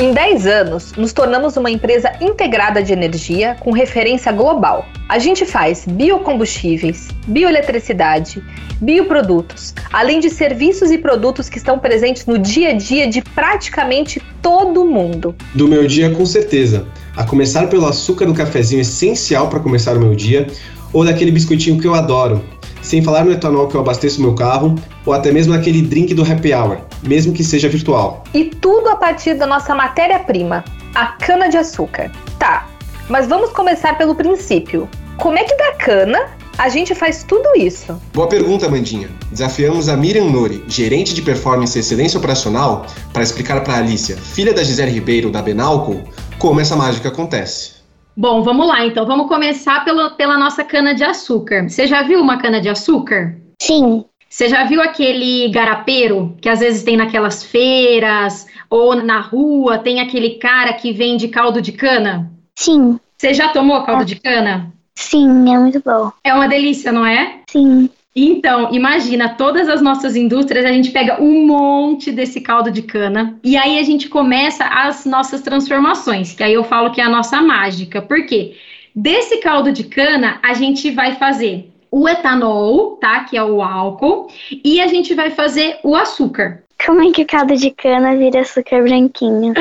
Em 0.00 0.14
10 0.14 0.46
anos, 0.46 0.92
nos 0.96 1.12
tornamos 1.12 1.58
uma 1.58 1.70
empresa 1.70 2.10
integrada 2.22 2.82
de 2.82 2.90
energia 2.90 3.54
com 3.60 3.70
referência 3.70 4.32
global. 4.32 4.86
A 5.06 5.18
gente 5.18 5.44
faz 5.44 5.84
biocombustíveis, 5.86 7.08
bioeletricidade, 7.26 8.42
bioprodutos, 8.80 9.74
além 9.92 10.18
de 10.18 10.30
serviços 10.30 10.90
e 10.90 10.96
produtos 10.96 11.50
que 11.50 11.58
estão 11.58 11.78
presentes 11.78 12.24
no 12.24 12.38
dia 12.38 12.70
a 12.70 12.72
dia 12.72 13.06
de 13.06 13.20
praticamente 13.20 14.22
todo 14.40 14.86
mundo. 14.86 15.34
Do 15.54 15.68
meu 15.68 15.86
dia, 15.86 16.08
com 16.08 16.24
certeza. 16.24 16.86
A 17.14 17.22
começar 17.22 17.66
pelo 17.66 17.84
açúcar 17.84 18.24
no 18.24 18.32
cafezinho 18.32 18.80
essencial 18.80 19.48
para 19.50 19.60
começar 19.60 19.98
o 19.98 20.00
meu 20.00 20.14
dia, 20.14 20.46
ou 20.94 21.04
daquele 21.04 21.30
biscoitinho 21.30 21.78
que 21.78 21.86
eu 21.86 21.94
adoro, 21.94 22.42
sem 22.80 23.02
falar 23.02 23.22
no 23.22 23.32
etanol 23.32 23.68
que 23.68 23.74
eu 23.74 23.82
abasteço 23.82 24.22
meu 24.22 24.34
carro, 24.34 24.76
ou 25.04 25.12
até 25.12 25.30
mesmo 25.30 25.52
aquele 25.52 25.82
drink 25.82 26.14
do 26.14 26.22
happy 26.22 26.54
hour, 26.54 26.78
mesmo 27.02 27.32
que 27.32 27.44
seja 27.44 27.68
virtual. 27.68 28.24
E 28.34 28.44
tudo 28.44 28.88
a 28.88 28.96
partir 28.96 29.34
da 29.34 29.46
nossa 29.46 29.74
matéria-prima, 29.74 30.64
a 30.94 31.06
cana-de-açúcar. 31.06 32.10
Tá, 32.38 32.66
mas 33.08 33.26
vamos 33.26 33.50
começar 33.50 33.96
pelo 33.98 34.14
princípio. 34.14 34.88
Como 35.16 35.38
é 35.38 35.44
que 35.44 35.56
da 35.56 35.72
cana 35.74 36.30
a 36.56 36.68
gente 36.68 36.94
faz 36.94 37.24
tudo 37.24 37.48
isso? 37.56 38.00
Boa 38.12 38.28
pergunta, 38.28 38.68
Mandinha. 38.68 39.08
Desafiamos 39.30 39.88
a 39.88 39.96
Miriam 39.96 40.26
Nori, 40.26 40.64
gerente 40.68 41.14
de 41.14 41.22
performance 41.22 41.76
e 41.76 41.80
excelência 41.80 42.18
operacional, 42.18 42.86
para 43.12 43.22
explicar 43.22 43.62
para 43.62 43.74
a 43.74 43.78
Alicia, 43.78 44.16
filha 44.16 44.52
da 44.52 44.62
Gisele 44.62 44.90
Ribeiro 44.90 45.30
da 45.30 45.42
Benalco, 45.42 46.02
como 46.38 46.60
essa 46.60 46.76
mágica 46.76 47.08
acontece. 47.08 47.80
Bom, 48.16 48.42
vamos 48.42 48.66
lá 48.66 48.84
então. 48.84 49.06
Vamos 49.06 49.28
começar 49.28 49.84
pelo, 49.84 50.10
pela 50.10 50.36
nossa 50.36 50.62
cana 50.62 50.94
de 50.94 51.02
açúcar. 51.02 51.68
Você 51.68 51.86
já 51.86 52.02
viu 52.02 52.20
uma 52.20 52.38
cana 52.38 52.60
de 52.60 52.68
açúcar? 52.68 53.36
Sim. 53.60 54.04
Você 54.30 54.48
já 54.48 54.62
viu 54.62 54.80
aquele 54.80 55.48
garapeiro 55.48 56.36
que 56.40 56.48
às 56.48 56.60
vezes 56.60 56.84
tem 56.84 56.96
naquelas 56.96 57.42
feiras 57.42 58.46
ou 58.70 58.94
na 58.94 59.20
rua, 59.20 59.78
tem 59.78 60.00
aquele 60.00 60.36
cara 60.38 60.72
que 60.72 60.92
vende 60.92 61.26
caldo 61.26 61.60
de 61.60 61.72
cana? 61.72 62.30
Sim. 62.54 63.00
Você 63.18 63.34
já 63.34 63.48
tomou 63.48 63.82
caldo 63.82 64.04
de 64.04 64.14
cana? 64.14 64.72
Sim, 64.94 65.52
é 65.52 65.58
muito 65.58 65.82
bom. 65.84 66.12
É 66.22 66.32
uma 66.32 66.46
delícia, 66.46 66.92
não 66.92 67.04
é? 67.04 67.40
Sim. 67.50 67.90
Então, 68.14 68.72
imagina, 68.72 69.30
todas 69.30 69.68
as 69.68 69.82
nossas 69.82 70.14
indústrias, 70.14 70.64
a 70.64 70.72
gente 70.72 70.92
pega 70.92 71.20
um 71.20 71.46
monte 71.46 72.12
desse 72.12 72.40
caldo 72.40 72.70
de 72.70 72.82
cana 72.82 73.36
e 73.42 73.56
aí 73.56 73.78
a 73.78 73.82
gente 73.82 74.08
começa 74.08 74.64
as 74.64 75.04
nossas 75.04 75.40
transformações, 75.42 76.32
que 76.34 76.42
aí 76.42 76.54
eu 76.54 76.62
falo 76.62 76.92
que 76.92 77.00
é 77.00 77.04
a 77.04 77.10
nossa 77.10 77.42
mágica. 77.42 78.00
Por 78.00 78.24
quê? 78.26 78.54
Desse 78.94 79.38
caldo 79.38 79.72
de 79.72 79.84
cana, 79.84 80.38
a 80.42 80.54
gente 80.54 80.90
vai 80.90 81.16
fazer 81.16 81.69
o 81.90 82.08
etanol, 82.08 82.96
tá? 82.96 83.24
Que 83.24 83.36
é 83.36 83.42
o 83.42 83.62
álcool, 83.62 84.28
e 84.64 84.80
a 84.80 84.86
gente 84.86 85.14
vai 85.14 85.30
fazer 85.30 85.78
o 85.82 85.94
açúcar. 85.94 86.62
Como 86.84 87.02
é 87.02 87.10
que 87.10 87.22
o 87.22 87.26
caldo 87.26 87.56
de 87.56 87.70
cana 87.70 88.16
vira 88.16 88.40
açúcar 88.40 88.82
branquinho? 88.82 89.52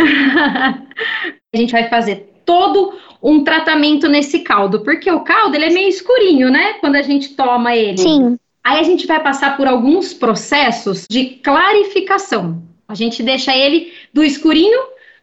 a 1.54 1.58
gente 1.58 1.72
vai 1.72 1.90
fazer 1.90 2.42
todo 2.46 2.94
um 3.22 3.44
tratamento 3.44 4.08
nesse 4.08 4.40
caldo, 4.40 4.80
porque 4.82 5.12
o 5.12 5.20
caldo 5.22 5.56
ele 5.56 5.66
é 5.66 5.70
meio 5.70 5.90
escurinho, 5.90 6.50
né? 6.50 6.74
Quando 6.80 6.96
a 6.96 7.02
gente 7.02 7.36
toma 7.36 7.76
ele. 7.76 7.98
Sim. 7.98 8.40
Aí 8.64 8.80
a 8.80 8.84
gente 8.84 9.06
vai 9.06 9.22
passar 9.22 9.58
por 9.58 9.68
alguns 9.68 10.14
processos 10.14 11.06
de 11.10 11.26
clarificação. 11.44 12.62
A 12.88 12.96
gente 12.96 13.22
deixa 13.22 13.56
ele 13.56 13.92
do 14.14 14.24
escurinho 14.24 14.80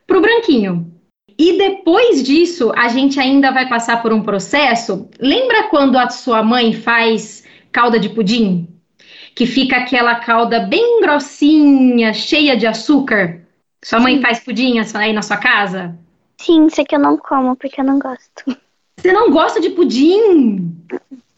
para 0.06 0.18
o 0.18 0.20
branquinho. 0.20 0.92
E 1.38 1.58
depois 1.58 2.22
disso, 2.22 2.72
a 2.74 2.88
gente 2.88 3.20
ainda 3.20 3.50
vai 3.50 3.68
passar 3.68 4.02
por 4.02 4.12
um 4.12 4.22
processo. 4.22 5.08
Lembra 5.20 5.64
quando 5.64 5.98
a 5.98 6.08
sua 6.08 6.42
mãe 6.42 6.72
faz 6.72 7.44
calda 7.70 7.98
de 7.98 8.08
pudim? 8.08 8.68
Que 9.34 9.44
fica 9.44 9.76
aquela 9.76 10.14
calda 10.14 10.60
bem 10.60 11.00
grossinha, 11.00 12.14
cheia 12.14 12.56
de 12.56 12.66
açúcar? 12.66 13.42
Sua 13.84 14.00
mãe 14.00 14.16
Sim. 14.16 14.22
faz 14.22 14.40
pudim 14.40 14.78
aí 14.94 15.12
na 15.12 15.20
sua 15.22 15.36
casa? 15.36 15.96
Sim, 16.38 16.68
sei 16.70 16.84
que 16.84 16.94
eu 16.94 17.00
não 17.00 17.16
como 17.18 17.54
porque 17.54 17.80
eu 17.80 17.84
não 17.84 17.98
gosto. 17.98 18.58
Você 18.96 19.12
não 19.12 19.30
gosta 19.30 19.60
de 19.60 19.70
pudim? 19.70 20.74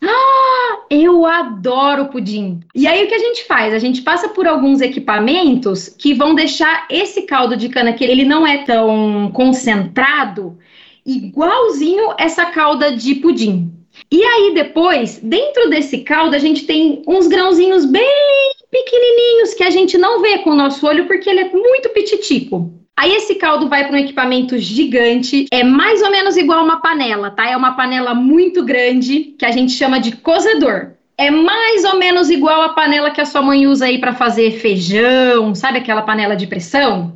Ah, 0.03 0.81
eu 0.91 1.27
adoro 1.27 2.07
pudim. 2.07 2.61
E 2.75 2.87
aí 2.87 3.05
o 3.05 3.09
que 3.09 3.15
a 3.15 3.19
gente 3.19 3.45
faz? 3.45 3.75
A 3.75 3.79
gente 3.79 4.03
passa 4.03 4.29
por 4.29 4.47
alguns 4.47 4.81
equipamentos 4.81 5.89
que 5.89 6.15
vão 6.15 6.35
deixar 6.35 6.87
esse 6.89 7.23
caldo 7.23 7.57
de 7.57 7.69
cana 7.69 7.93
que 7.93 8.05
ele 8.05 8.25
não 8.25 8.47
é 8.47 8.59
tão 8.65 9.31
concentrado, 9.33 10.57
igualzinho 11.05 12.15
essa 12.19 12.47
calda 12.47 12.93
de 12.93 13.17
pudim. 13.17 13.73
E 14.11 14.23
aí 14.23 14.55
depois, 14.55 15.19
dentro 15.19 15.69
desse 15.69 15.99
caldo, 15.99 16.37
a 16.37 16.39
gente 16.39 16.65
tem 16.65 17.03
uns 17.07 17.27
grãozinhos 17.27 17.85
bem 17.85 18.53
pequenininhos 18.71 19.55
que 19.55 19.65
a 19.65 19.71
gente 19.71 19.99
não 19.99 20.23
vê 20.23 20.39
com 20.39 20.51
o 20.51 20.57
nosso 20.57 20.87
olho 20.87 21.07
porque 21.07 21.29
ele 21.29 21.41
é 21.41 21.53
muito 21.53 21.89
pititico. 21.91 22.73
Aí 22.99 23.13
esse 23.15 23.37
caldo 23.37 23.69
vai 23.69 23.87
para 23.87 23.95
um 23.95 24.01
equipamento 24.01 24.59
gigante, 24.59 25.47
é 25.53 25.63
mais 25.63 26.03
ou 26.03 26.11
menos 26.11 26.37
igual 26.37 26.59
a 26.59 26.65
uma 26.65 26.81
panela, 26.81 27.31
tá? 27.31 27.49
É 27.49 27.57
uma 27.57 27.77
panela 27.77 28.13
muito 28.13 28.65
grande 28.65 29.37
que 29.39 29.47
a 29.47 29.53
gente 29.53 29.71
chama 29.71 30.01
de 30.01 30.17
cozedor. 30.17 30.95
É 31.17 31.31
mais 31.31 31.85
ou 31.85 31.97
menos 31.97 32.29
igual 32.29 32.61
a 32.61 32.71
panela 32.71 33.13
que 33.13 33.21
a 33.21 33.25
sua 33.25 33.41
mãe 33.41 33.69
usa 33.69 33.87
aí 33.87 33.99
para 33.99 34.15
fazer 34.15 34.51
feijão, 34.59 35.55
sabe 35.55 35.79
aquela 35.79 36.03
panela 36.03 36.35
de 36.35 36.49
pressão? 36.49 37.13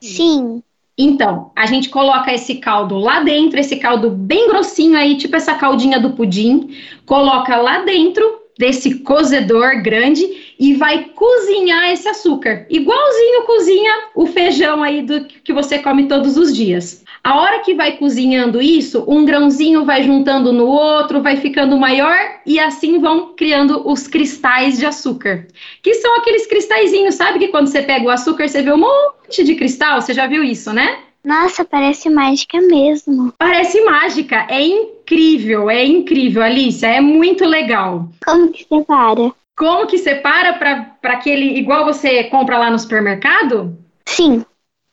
Sim. 0.00 0.62
Então, 0.96 1.50
a 1.56 1.66
gente 1.66 1.88
coloca 1.88 2.32
esse 2.32 2.54
caldo 2.54 2.96
lá 2.96 3.18
dentro, 3.18 3.58
esse 3.58 3.74
caldo 3.74 4.10
bem 4.10 4.46
grossinho 4.46 4.96
aí, 4.96 5.16
tipo 5.16 5.34
essa 5.34 5.54
caldinha 5.54 5.98
do 5.98 6.10
pudim, 6.10 6.76
coloca 7.04 7.56
lá 7.56 7.80
dentro 7.80 8.43
desse 8.58 9.00
cozedor 9.00 9.82
grande 9.82 10.54
e 10.58 10.74
vai 10.74 11.06
cozinhar 11.14 11.90
esse 11.92 12.08
açúcar, 12.08 12.66
igualzinho 12.70 13.42
cozinha 13.44 13.92
o 14.14 14.26
feijão 14.26 14.82
aí 14.82 15.02
do 15.02 15.24
que 15.24 15.52
você 15.52 15.78
come 15.78 16.06
todos 16.06 16.36
os 16.36 16.54
dias. 16.54 17.04
A 17.22 17.40
hora 17.40 17.60
que 17.60 17.74
vai 17.74 17.96
cozinhando 17.96 18.60
isso, 18.60 19.04
um 19.08 19.24
grãozinho 19.24 19.84
vai 19.84 20.02
juntando 20.02 20.52
no 20.52 20.66
outro, 20.66 21.22
vai 21.22 21.36
ficando 21.36 21.78
maior 21.78 22.16
e 22.44 22.60
assim 22.60 22.98
vão 23.00 23.34
criando 23.34 23.88
os 23.88 24.06
cristais 24.06 24.78
de 24.78 24.84
açúcar, 24.84 25.46
que 25.82 25.94
são 25.94 26.16
aqueles 26.16 26.46
cristalzinhos, 26.46 27.14
sabe 27.14 27.38
que 27.38 27.48
quando 27.48 27.68
você 27.68 27.82
pega 27.82 28.04
o 28.04 28.10
açúcar 28.10 28.46
você 28.46 28.60
vê 28.60 28.72
um 28.72 28.78
monte 28.78 29.42
de 29.42 29.54
cristal, 29.54 30.00
você 30.00 30.12
já 30.12 30.26
viu 30.26 30.44
isso, 30.44 30.70
né? 30.72 30.98
Nossa, 31.24 31.64
parece 31.64 32.10
mágica 32.10 32.60
mesmo. 32.60 33.32
Parece 33.38 33.80
mágica, 33.82 34.46
é 34.50 34.60
incrível, 34.60 35.70
é 35.70 35.82
incrível, 35.84 36.42
Alicia, 36.42 36.88
é 36.88 37.00
muito 37.00 37.46
legal. 37.46 38.10
Como 38.24 38.52
que 38.52 38.64
separa? 38.64 39.32
Como 39.56 39.86
que 39.86 39.98
separa 39.98 40.52
para 40.52 41.14
aquele 41.14 41.58
igual 41.58 41.84
você 41.86 42.24
compra 42.24 42.58
lá 42.58 42.70
no 42.70 42.78
supermercado? 42.78 43.76
Sim. 44.04 44.44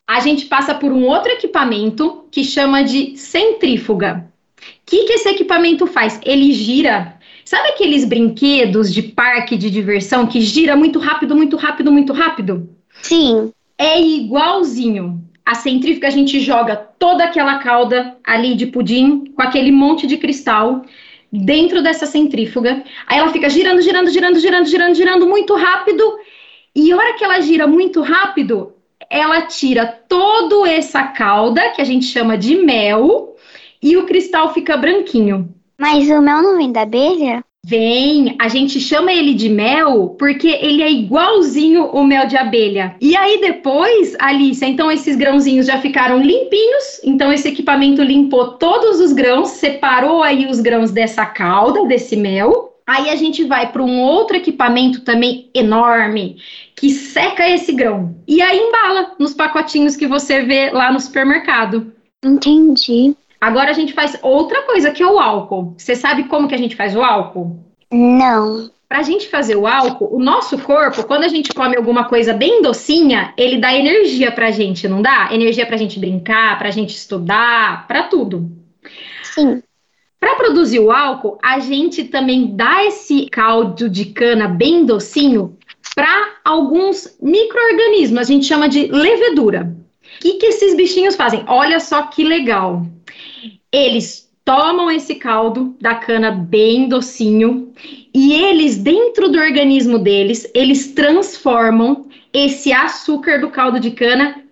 A 0.06 0.20
gente 0.20 0.46
passa 0.46 0.74
por 0.74 0.90
um 0.90 1.04
outro 1.06 1.32
equipamento 1.32 2.24
que 2.30 2.44
chama 2.44 2.82
de 2.82 3.16
centrífuga. 3.16 4.26
O 4.58 4.62
que, 4.86 5.04
que 5.04 5.12
esse 5.14 5.28
equipamento 5.28 5.86
faz? 5.86 6.18
Ele 6.24 6.52
gira. 6.52 7.18
Sabe 7.44 7.68
aqueles 7.70 8.04
brinquedos 8.04 8.92
de 8.92 9.02
parque 9.02 9.56
de 9.56 9.68
diversão 9.68 10.26
que 10.26 10.40
gira 10.40 10.76
muito 10.76 10.98
rápido, 10.98 11.34
muito 11.34 11.56
rápido, 11.56 11.90
muito 11.90 12.12
rápido? 12.12 12.68
Sim. 13.02 13.52
É 13.76 14.00
igualzinho. 14.00 15.22
A 15.44 15.54
centrífuga 15.54 16.08
a 16.08 16.10
gente 16.10 16.38
joga 16.40 16.76
toda 16.76 17.24
aquela 17.24 17.58
calda 17.58 18.16
ali 18.24 18.54
de 18.54 18.66
pudim 18.66 19.24
com 19.34 19.42
aquele 19.42 19.72
monte 19.72 20.06
de 20.06 20.16
cristal 20.16 20.84
dentro 21.32 21.82
dessa 21.82 22.06
centrífuga. 22.06 22.82
Aí 23.06 23.18
ela 23.18 23.32
fica 23.32 23.48
girando, 23.48 23.80
girando, 23.80 24.10
girando, 24.10 24.38
girando, 24.38 24.66
girando, 24.66 24.94
girando 24.94 25.26
muito 25.26 25.54
rápido. 25.54 26.02
E 26.74 26.92
a 26.92 26.96
hora 26.96 27.14
que 27.14 27.24
ela 27.24 27.40
gira 27.40 27.66
muito 27.66 28.00
rápido, 28.00 28.74
ela 29.10 29.42
tira 29.42 29.86
toda 29.86 30.68
essa 30.68 31.02
calda, 31.08 31.70
que 31.70 31.82
a 31.82 31.84
gente 31.84 32.06
chama 32.06 32.38
de 32.38 32.56
mel, 32.56 33.36
e 33.82 33.96
o 33.96 34.06
cristal 34.06 34.54
fica 34.54 34.76
branquinho. 34.76 35.52
Mas 35.78 36.08
o 36.08 36.22
mel 36.22 36.42
não 36.42 36.56
vem 36.56 36.70
da 36.70 36.82
abelha? 36.82 37.44
Vem, 37.64 38.34
a 38.40 38.48
gente 38.48 38.80
chama 38.80 39.12
ele 39.12 39.34
de 39.34 39.48
mel 39.48 40.16
porque 40.18 40.48
ele 40.48 40.82
é 40.82 40.90
igualzinho 40.90 41.84
o 41.86 42.02
mel 42.02 42.26
de 42.26 42.36
abelha. 42.36 42.96
E 43.00 43.16
aí 43.16 43.40
depois, 43.40 44.16
Alice, 44.18 44.64
então 44.64 44.90
esses 44.90 45.14
grãozinhos 45.14 45.66
já 45.66 45.80
ficaram 45.80 46.20
limpinhos, 46.20 47.00
então 47.04 47.32
esse 47.32 47.48
equipamento 47.48 48.02
limpou 48.02 48.54
todos 48.58 48.98
os 48.98 49.12
grãos, 49.12 49.50
separou 49.50 50.24
aí 50.24 50.46
os 50.46 50.58
grãos 50.58 50.90
dessa 50.90 51.24
calda, 51.24 51.86
desse 51.86 52.16
mel. 52.16 52.72
Aí 52.84 53.08
a 53.10 53.14
gente 53.14 53.44
vai 53.44 53.70
para 53.70 53.82
um 53.82 54.00
outro 54.00 54.36
equipamento 54.36 55.02
também 55.02 55.48
enorme 55.54 56.38
que 56.74 56.90
seca 56.90 57.48
esse 57.48 57.72
grão 57.72 58.16
e 58.26 58.42
aí 58.42 58.58
embala 58.58 59.14
nos 59.20 59.34
pacotinhos 59.34 59.94
que 59.94 60.08
você 60.08 60.42
vê 60.42 60.70
lá 60.70 60.92
no 60.92 60.98
supermercado. 60.98 61.92
Entendi. 62.24 63.14
Agora 63.42 63.70
a 63.70 63.72
gente 63.72 63.92
faz 63.92 64.16
outra 64.22 64.62
coisa 64.62 64.92
que 64.92 65.02
é 65.02 65.06
o 65.06 65.18
álcool. 65.18 65.74
Você 65.76 65.96
sabe 65.96 66.28
como 66.28 66.46
que 66.46 66.54
a 66.54 66.58
gente 66.58 66.76
faz 66.76 66.94
o 66.94 67.02
álcool? 67.02 67.58
Não. 67.90 68.70
Para 68.88 69.00
a 69.00 69.02
gente 69.02 69.28
fazer 69.28 69.56
o 69.56 69.66
álcool, 69.66 70.14
o 70.14 70.22
nosso 70.22 70.56
corpo, 70.58 71.02
quando 71.02 71.24
a 71.24 71.28
gente 71.28 71.52
come 71.52 71.76
alguma 71.76 72.04
coisa 72.04 72.32
bem 72.32 72.62
docinha, 72.62 73.34
ele 73.36 73.58
dá 73.58 73.74
energia 73.74 74.30
para 74.30 74.46
a 74.46 74.50
gente, 74.52 74.86
não 74.86 75.02
dá? 75.02 75.28
Energia 75.32 75.66
para 75.66 75.74
a 75.74 75.78
gente 75.78 75.98
brincar, 75.98 76.56
para 76.56 76.68
a 76.68 76.70
gente 76.70 76.90
estudar, 76.94 77.84
para 77.88 78.04
tudo. 78.04 78.48
Sim. 79.24 79.60
Para 80.20 80.36
produzir 80.36 80.78
o 80.78 80.92
álcool, 80.92 81.36
a 81.42 81.58
gente 81.58 82.04
também 82.04 82.54
dá 82.54 82.84
esse 82.84 83.28
caldo 83.28 83.88
de 83.88 84.04
cana 84.04 84.46
bem 84.46 84.84
docinho 84.86 85.58
para 85.96 86.36
alguns 86.44 87.18
micro-organismos, 87.20 88.20
a 88.20 88.22
gente 88.22 88.46
chama 88.46 88.68
de 88.68 88.86
levedura. 88.86 89.74
O 90.00 90.20
que, 90.20 90.34
que 90.34 90.46
esses 90.46 90.76
bichinhos 90.76 91.16
fazem? 91.16 91.44
Olha 91.48 91.80
só 91.80 92.02
que 92.02 92.22
legal. 92.22 92.86
Eles 93.72 94.30
tomam 94.44 94.90
esse 94.90 95.14
caldo 95.14 95.74
da 95.80 95.94
cana 95.94 96.30
bem 96.30 96.88
docinho 96.88 97.72
e 98.14 98.34
eles, 98.34 98.76
dentro 98.76 99.28
do 99.28 99.38
organismo 99.38 99.98
deles, 99.98 100.50
eles 100.54 100.92
transformam 100.92 102.08
esse 102.32 102.72
açúcar 102.72 103.40
do 103.40 103.50
caldo 103.50 103.80
de 103.80 103.92
cana 103.92 104.42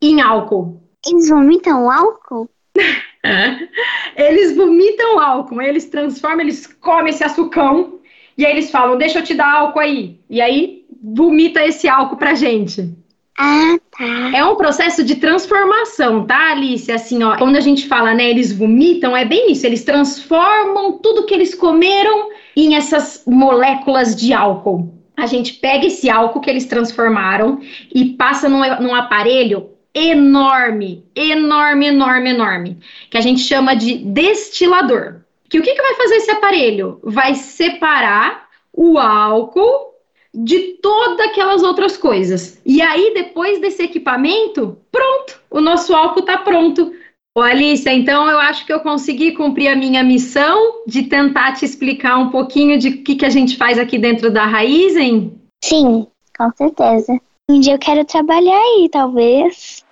em 0.00 0.20
álcool. 0.20 0.80
Eles 1.06 1.28
vomitam 1.28 1.90
álcool? 1.90 2.50
eles 4.16 4.54
vomitam 4.54 5.18
álcool, 5.18 5.62
eles 5.62 5.86
transformam, 5.86 6.40
eles 6.40 6.66
comem 6.66 7.10
esse 7.10 7.24
açucão 7.24 8.00
e 8.36 8.44
aí 8.44 8.52
eles 8.52 8.70
falam: 8.70 8.98
Deixa 8.98 9.20
eu 9.20 9.24
te 9.24 9.34
dar 9.34 9.50
álcool 9.50 9.80
aí. 9.80 10.20
E 10.28 10.40
aí 10.40 10.84
vomita 11.02 11.64
esse 11.64 11.88
álcool 11.88 12.16
pra 12.16 12.34
gente. 12.34 12.94
Ah, 13.38 13.78
tá. 13.90 14.36
É 14.36 14.44
um 14.44 14.56
processo 14.56 15.04
de 15.04 15.16
transformação, 15.16 16.24
tá, 16.26 16.52
Alice? 16.52 16.90
Assim, 16.90 17.22
ó, 17.22 17.36
quando 17.36 17.56
a 17.56 17.60
gente 17.60 17.86
fala, 17.86 18.14
né, 18.14 18.30
eles 18.30 18.52
vomitam, 18.52 19.16
é 19.16 19.24
bem 19.24 19.52
isso, 19.52 19.66
eles 19.66 19.84
transformam 19.84 20.98
tudo 20.98 21.26
que 21.26 21.34
eles 21.34 21.54
comeram 21.54 22.30
em 22.56 22.74
essas 22.74 23.22
moléculas 23.26 24.16
de 24.16 24.32
álcool. 24.32 24.94
A 25.16 25.26
gente 25.26 25.54
pega 25.54 25.86
esse 25.86 26.08
álcool 26.08 26.40
que 26.40 26.50
eles 26.50 26.66
transformaram 26.66 27.60
e 27.94 28.10
passa 28.14 28.48
num, 28.48 28.60
num 28.80 28.94
aparelho 28.94 29.70
enorme, 29.94 31.04
enorme, 31.14 31.86
enorme, 31.86 32.30
enorme, 32.30 32.78
que 33.10 33.16
a 33.16 33.20
gente 33.22 33.40
chama 33.40 33.74
de 33.74 33.96
destilador. 33.96 35.20
Que 35.48 35.58
o 35.58 35.62
que, 35.62 35.74
que 35.74 35.82
vai 35.82 35.94
fazer 35.94 36.16
esse 36.16 36.30
aparelho? 36.30 37.00
Vai 37.02 37.34
separar 37.34 38.46
o 38.72 38.98
álcool 38.98 39.95
de 40.36 40.74
todas 40.82 41.18
aquelas 41.20 41.62
outras 41.62 41.96
coisas. 41.96 42.60
E 42.64 42.82
aí, 42.82 43.12
depois 43.14 43.60
desse 43.60 43.82
equipamento, 43.82 44.76
pronto, 44.92 45.40
o 45.50 45.60
nosso 45.60 45.94
álcool 45.94 46.20
está 46.20 46.38
pronto. 46.38 46.92
Ô, 47.34 47.40
Alicia, 47.40 47.92
então 47.92 48.28
eu 48.28 48.38
acho 48.38 48.66
que 48.66 48.72
eu 48.72 48.80
consegui 48.80 49.32
cumprir 49.32 49.68
a 49.68 49.76
minha 49.76 50.02
missão 50.02 50.82
de 50.86 51.04
tentar 51.04 51.52
te 51.52 51.64
explicar 51.64 52.18
um 52.18 52.30
pouquinho 52.30 52.78
de 52.78 52.88
o 52.88 53.02
que, 53.02 53.16
que 53.16 53.26
a 53.26 53.30
gente 53.30 53.56
faz 53.56 53.78
aqui 53.78 53.98
dentro 53.98 54.30
da 54.30 54.46
Raizen? 54.46 55.40
Sim, 55.62 56.06
com 56.36 56.50
certeza. 56.56 57.18
Um 57.48 57.60
dia 57.60 57.74
eu 57.74 57.78
quero 57.78 58.04
trabalhar 58.04 58.58
aí, 58.58 58.88
talvez. 58.90 59.84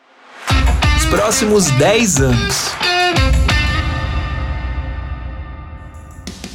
Os 0.97 1.05
próximos 1.07 1.71
10 1.73 2.21
anos. 2.21 2.84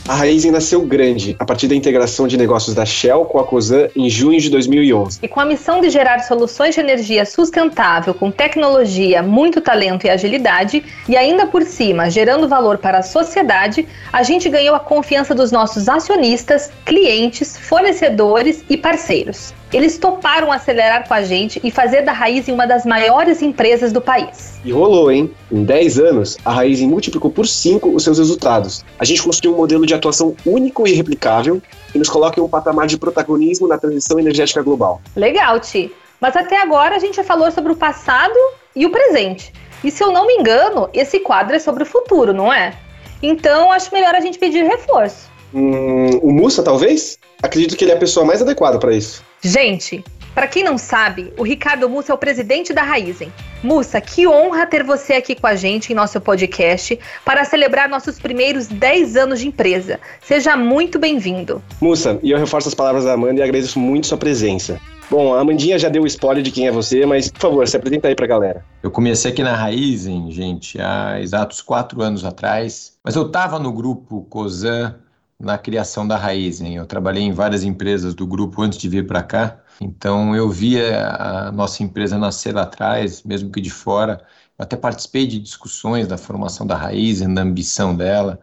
A 0.10 0.16
Raizen 0.16 0.50
nasceu 0.50 0.82
grande, 0.82 1.36
a 1.38 1.46
partir 1.46 1.68
da 1.68 1.76
integração 1.76 2.28
de 2.28 2.36
negócios 2.36 2.74
da 2.74 2.84
Shell 2.84 3.26
com 3.26 3.38
a 3.38 3.44
Cosan 3.44 3.90
em 3.96 4.10
junho 4.10 4.40
de 4.40 4.50
2011. 4.50 5.20
E 5.22 5.28
com 5.28 5.40
a 5.40 5.46
missão 5.46 5.80
de 5.80 5.88
gerar 5.92 6.18
soluções 6.22 6.74
de 6.74 6.82
energia 6.82 7.24
sustentável 7.28 8.12
com 8.16 8.32
tecnologia, 8.32 9.22
muito 9.22 9.62
talento 9.62 10.08
e 10.08 10.10
agilidade, 10.10 10.84
e 11.08 11.16
ainda 11.16 11.46
por 11.46 11.62
cima 11.62 12.10
gerando 12.10 12.48
valor 12.48 12.80
para 12.80 12.98
a 12.98 13.04
sociedade, 13.04 13.88
a 14.12 14.24
gente 14.24 14.50
ganhou 14.50 14.76
a 14.76 14.80
confiança 14.80 15.36
dos 15.36 15.52
nossos 15.52 15.88
acionistas, 15.88 16.72
clientes, 16.84 17.56
fornecedores 17.56 18.64
e 18.68 18.76
parceiros. 18.76 19.54
Eles 19.72 20.00
toparam 20.00 20.52
acelerar 20.52 21.08
com 21.08 21.14
a 21.14 21.22
gente 21.22 21.62
e 21.64 21.70
fazer 21.70 22.02
da 22.02 22.12
Raizen 22.12 22.56
uma 22.56 22.66
das 22.66 22.86
maiores 22.86 23.42
empresas 23.42 23.92
do 23.94 24.02
país. 24.02 24.60
E 24.66 24.72
rolou, 24.72 25.12
hein? 25.12 25.32
Em 25.52 25.64
10 25.64 26.00
anos, 26.00 26.38
a 26.44 26.52
Raizen 26.52 26.88
multiplicou 26.88 27.30
por 27.30 27.48
5 27.48 27.90
os 27.90 28.04
seus 28.04 28.18
resultados. 28.18 28.84
A 28.98 29.06
gente 29.06 29.22
construiu 29.22 29.54
um 29.54 29.58
modelo 29.58 29.86
de 29.86 29.94
atuação 29.94 30.36
único 30.44 30.88
e 30.88 30.94
replicável 30.94 31.62
que 31.92 32.00
nos 32.00 32.10
coloca 32.10 32.40
em 32.40 32.44
um 32.44 32.50
patamar 32.50 32.88
de 32.88 32.98
protagonismo 32.98 33.68
na 33.68 33.78
transição 33.78 34.20
energética 34.20 34.64
global. 34.64 35.02
Legal, 35.16 35.60
Ti. 35.60 35.92
Mas 36.20 36.36
até 36.36 36.60
agora 36.60 36.96
a 36.96 37.00
gente 37.00 37.16
já 37.18 37.24
falou 37.24 37.52
sobre 37.52 37.72
o 37.72 37.76
passado 37.76 38.36
e 38.76 38.88
o 38.88 38.90
presente. 38.90 39.54
E 39.84 39.92
se 39.92 40.04
eu 40.04 40.12
não 40.12 40.26
me 40.26 40.34
engano, 40.34 40.90
esse 40.94 41.20
quadro 41.20 41.56
é 41.56 41.60
sobre 41.60 41.84
o 41.84 41.86
futuro, 41.86 42.34
não 42.34 42.52
é? 42.52 42.74
Então 43.22 43.72
acho 43.72 43.94
melhor 43.94 44.16
a 44.16 44.20
gente 44.20 44.40
pedir 44.40 44.64
reforço. 44.64 45.30
Hum, 45.54 46.10
o 46.22 46.32
Mussa, 46.32 46.64
talvez? 46.64 47.18
Acredito 47.42 47.78
que 47.78 47.84
ele 47.84 47.92
é 47.92 47.96
a 47.96 48.00
pessoa 48.00 48.26
mais 48.26 48.42
adequada 48.42 48.78
para 48.80 48.94
isso. 48.94 49.24
Gente, 49.42 50.04
para 50.36 50.48
quem 50.48 50.64
não 50.64 50.78
sabe, 50.78 51.34
o 51.38 51.44
Ricardo 51.44 51.90
Mussa 51.90 52.12
é 52.12 52.16
o 52.16 52.18
presidente 52.18 52.74
da 52.74 52.82
Raizen. 52.84 53.32
Mussa, 53.64 54.00
que 54.00 54.28
honra 54.28 54.66
ter 54.66 54.84
você 54.84 55.14
aqui 55.14 55.36
com 55.36 55.48
a 55.48 55.56
gente 55.56 55.92
em 55.92 55.96
nosso 55.96 56.20
podcast 56.22 57.00
para 57.26 57.44
celebrar 57.46 57.90
nossos 57.90 58.20
primeiros 58.20 58.68
10 58.68 59.16
anos 59.16 59.40
de 59.40 59.48
empresa. 59.48 60.00
Seja 60.22 60.56
muito 60.56 61.00
bem-vindo. 61.00 61.62
Mussa, 61.82 62.20
e 62.22 62.32
eu 62.32 62.38
reforço 62.38 62.68
as 62.68 62.74
palavras 62.74 63.06
da 63.06 63.14
Amanda 63.14 63.40
e 63.40 63.44
agradeço 63.44 63.80
muito 63.80 64.08
sua 64.08 64.18
presença. 64.18 64.80
Bom, 65.10 65.34
a 65.34 65.40
Amandinha 65.40 65.80
já 65.80 65.90
deu 65.90 66.04
o 66.04 66.08
spoiler 66.08 66.44
de 66.44 66.52
quem 66.52 66.68
é 66.68 66.72
você, 66.72 67.06
mas, 67.06 67.32
por 67.32 67.40
favor, 67.40 67.68
se 67.68 67.76
apresenta 67.76 68.08
aí 68.08 68.16
pra 68.16 68.28
galera. 68.28 68.64
Eu 68.84 68.92
comecei 68.92 69.32
aqui 69.32 69.42
na 69.42 69.56
Raizen, 69.56 70.32
gente, 70.32 70.80
há 70.80 71.20
exatos 71.20 71.62
quatro 71.62 72.02
anos 72.02 72.24
atrás, 72.24 72.94
mas 73.04 73.16
eu 73.16 73.26
estava 73.26 73.58
no 73.58 73.72
grupo 73.72 74.28
COSAN 74.30 74.96
na 75.40 75.58
criação 75.58 76.08
da 76.08 76.18
Raizen. 76.18 76.76
Eu 76.76 76.86
trabalhei 76.86 77.24
em 77.24 77.32
várias 77.34 77.64
empresas 77.64 78.14
do 78.14 78.28
grupo 78.28 78.62
antes 78.62 78.78
de 78.78 78.90
vir 78.90 79.08
para 79.08 79.24
cá, 79.24 79.64
então 79.82 80.36
eu 80.36 80.50
via 80.50 81.08
a 81.08 81.52
nossa 81.52 81.84
empresa 81.84 82.18
nascer 82.18 82.54
lá 82.54 82.64
atrás, 82.64 83.24
mesmo 83.24 83.52
que 83.52 83.62
de 83.62 83.70
fora. 83.70 84.22
Eu 84.58 84.64
até 84.64 84.76
participei 84.76 85.26
de 85.28 85.40
discussões 85.40 86.08
da 86.08 86.18
formação 86.18 86.68
da 86.68 86.76
Raizen, 86.76 87.34
da 87.34 87.42
ambição 87.42 87.96
dela. 87.96 88.40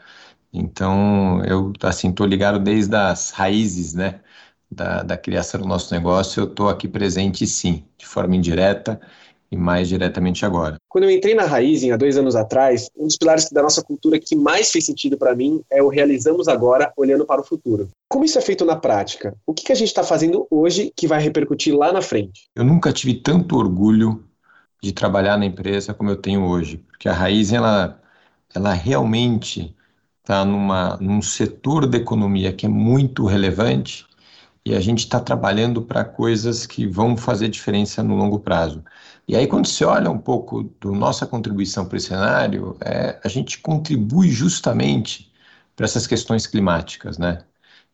Então 0.52 1.44
eu 1.44 1.72
assim 1.82 2.14
ligado 2.20 2.58
desde 2.58 2.96
as 2.96 3.30
raízes, 3.30 3.94
né? 3.94 4.20
Da, 4.70 5.02
da 5.02 5.16
criação 5.16 5.60
do 5.60 5.68
nosso 5.68 5.94
negócio, 5.94 6.40
eu 6.42 6.46
estou 6.48 6.68
aqui 6.68 6.88
presente 6.88 7.46
sim, 7.46 7.84
de 7.96 8.04
forma 8.06 8.34
indireta 8.34 9.00
e 9.56 9.58
mais 9.58 9.88
diretamente 9.88 10.44
agora. 10.44 10.76
Quando 10.88 11.04
eu 11.04 11.10
entrei 11.10 11.34
na 11.34 11.44
Raizen 11.44 11.92
há 11.92 11.96
dois 11.96 12.16
anos 12.16 12.36
atrás, 12.36 12.88
um 12.96 13.06
dos 13.06 13.16
pilares 13.16 13.50
da 13.50 13.62
nossa 13.62 13.82
cultura 13.82 14.20
que 14.20 14.36
mais 14.36 14.70
fez 14.70 14.84
sentido 14.84 15.16
para 15.16 15.34
mim 15.34 15.62
é 15.70 15.82
o 15.82 15.88
realizamos 15.88 16.46
agora, 16.46 16.92
olhando 16.96 17.24
para 17.24 17.40
o 17.40 17.44
futuro. 17.44 17.88
Como 18.08 18.24
isso 18.24 18.38
é 18.38 18.42
feito 18.42 18.64
na 18.64 18.76
prática? 18.76 19.34
O 19.46 19.54
que, 19.54 19.64
que 19.64 19.72
a 19.72 19.76
gente 19.76 19.88
está 19.88 20.04
fazendo 20.04 20.46
hoje 20.50 20.92
que 20.94 21.08
vai 21.08 21.20
repercutir 21.20 21.74
lá 21.74 21.92
na 21.92 22.02
frente? 22.02 22.48
Eu 22.54 22.64
nunca 22.64 22.92
tive 22.92 23.14
tanto 23.14 23.56
orgulho 23.56 24.24
de 24.82 24.92
trabalhar 24.92 25.38
na 25.38 25.46
empresa 25.46 25.94
como 25.94 26.10
eu 26.10 26.16
tenho 26.16 26.44
hoje, 26.44 26.76
porque 26.76 27.08
a 27.08 27.12
Raizen 27.12 27.58
ela, 27.58 28.00
ela 28.54 28.72
realmente 28.74 29.74
está 30.20 30.44
num 30.44 31.22
setor 31.22 31.86
da 31.86 31.96
economia 31.96 32.52
que 32.52 32.66
é 32.66 32.68
muito 32.68 33.24
relevante 33.24 34.04
e 34.66 34.74
a 34.74 34.80
gente 34.80 34.98
está 34.98 35.20
trabalhando 35.20 35.80
para 35.80 36.04
coisas 36.04 36.66
que 36.66 36.88
vão 36.88 37.16
fazer 37.16 37.46
diferença 37.48 38.02
no 38.02 38.16
longo 38.16 38.40
prazo. 38.40 38.82
E 39.28 39.34
aí, 39.36 39.46
quando 39.46 39.66
você 39.66 39.84
olha 39.84 40.10
um 40.10 40.18
pouco 40.18 40.64
da 40.64 40.90
nossa 40.90 41.26
contribuição 41.26 41.86
para 41.86 41.96
esse 41.96 42.08
cenário, 42.08 42.76
é, 42.80 43.20
a 43.24 43.28
gente 43.28 43.58
contribui 43.60 44.30
justamente 44.30 45.32
para 45.74 45.84
essas 45.84 46.06
questões 46.06 46.46
climáticas, 46.46 47.18
né? 47.18 47.44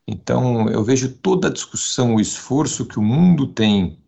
Então, 0.06 0.68
eu 0.68 0.84
vejo 0.84 1.12
toda 1.16 1.48
a 1.48 1.52
discussão, 1.52 2.16
o 2.16 2.20
esforço 2.20 2.86
que 2.86 2.98
o 2.98 3.02
mundo 3.02 3.46
tem 3.46 3.98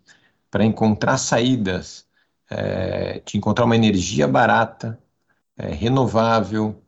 para 0.51 0.65
encontrar 0.65 1.19
saídas, 1.19 2.07
é, 2.51 3.21
de 3.25 3.39
encontrar 3.39 3.65
uma 3.65 3.77
energia 3.77 4.29
barata, 4.29 4.99
é, 5.57 5.69
renovável 5.69 6.83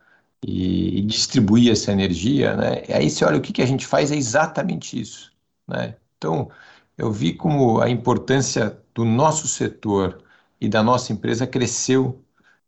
e, 0.46 0.98
e, 1.00 1.02
distribuir 1.02 1.72
essa 1.72 1.92
energia, 1.92 2.56
né? 2.56 2.84
E 2.88 2.92
aí 2.92 3.10
você 3.10 3.24
olha 3.24 3.38
o 3.38 3.40
que, 3.42 3.52
que 3.52 3.62
a 3.62 3.66
gente 3.66 3.86
faz, 3.86 4.12
é 4.12 4.16
exatamente 4.16 5.00
isso. 5.00 5.32
Né? 5.66 5.96
Então, 6.16 6.50
eu 6.98 7.12
vi 7.12 7.34
como 7.34 7.80
a 7.80 7.88
importância 7.90 8.78
do 8.94 9.04
nosso 9.04 9.48
setor 9.48 10.22
e 10.66 10.68
da 10.68 10.82
nossa 10.82 11.12
empresa 11.12 11.46
cresceu 11.46 12.22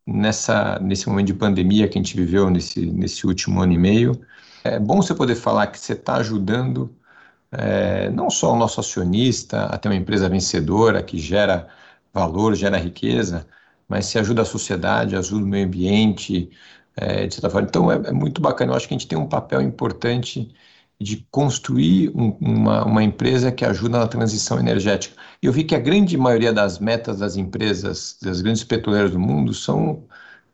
nessa, 0.06 0.78
nesse 0.80 1.08
momento 1.08 1.26
de 1.26 1.34
pandemia 1.34 1.88
que 1.88 1.98
a 1.98 2.02
gente 2.02 2.16
viveu 2.16 2.50
nesse, 2.50 2.86
nesse 2.86 3.26
último 3.26 3.60
ano 3.60 3.72
e 3.72 3.78
meio. 3.78 4.20
É 4.64 4.78
bom 4.78 5.02
você 5.02 5.14
poder 5.14 5.34
falar 5.36 5.66
que 5.68 5.78
você 5.78 5.92
está 5.94 6.16
ajudando 6.16 6.94
é, 7.52 8.10
não 8.10 8.30
só 8.30 8.52
o 8.52 8.56
nosso 8.56 8.80
acionista 8.80 9.64
a 9.66 9.78
ter 9.78 9.88
uma 9.88 9.96
empresa 9.96 10.28
vencedora 10.28 11.02
que 11.02 11.18
gera 11.18 11.68
valor, 12.12 12.54
gera 12.54 12.76
riqueza, 12.78 13.46
mas 13.88 14.06
se 14.06 14.18
ajuda 14.18 14.42
a 14.42 14.44
sociedade, 14.44 15.16
ajuda 15.16 15.44
o 15.44 15.48
meio 15.48 15.66
ambiente, 15.66 16.50
é, 16.96 17.26
de 17.26 17.34
certa 17.34 17.50
forma. 17.50 17.68
Então 17.68 17.90
é, 17.90 17.96
é 18.08 18.12
muito 18.12 18.40
bacana. 18.40 18.72
Eu 18.72 18.76
acho 18.76 18.88
que 18.88 18.94
a 18.94 18.98
gente 18.98 19.08
tem 19.08 19.18
um 19.18 19.28
papel 19.28 19.62
importante 19.62 20.54
de 21.00 21.26
construir 21.30 22.10
um, 22.14 22.36
uma, 22.40 22.84
uma 22.84 23.02
empresa 23.04 23.52
que 23.52 23.64
ajuda 23.64 23.98
na 24.00 24.08
transição 24.08 24.58
energética. 24.58 25.16
Eu 25.40 25.52
vi 25.52 25.64
que 25.64 25.74
a 25.74 25.78
grande 25.78 26.16
maioria 26.16 26.52
das 26.52 26.78
metas 26.78 27.18
das 27.18 27.36
empresas, 27.36 28.18
das 28.20 28.40
grandes 28.40 28.64
petroleiras 28.64 29.12
do 29.12 29.18
mundo, 29.18 29.54
são 29.54 30.06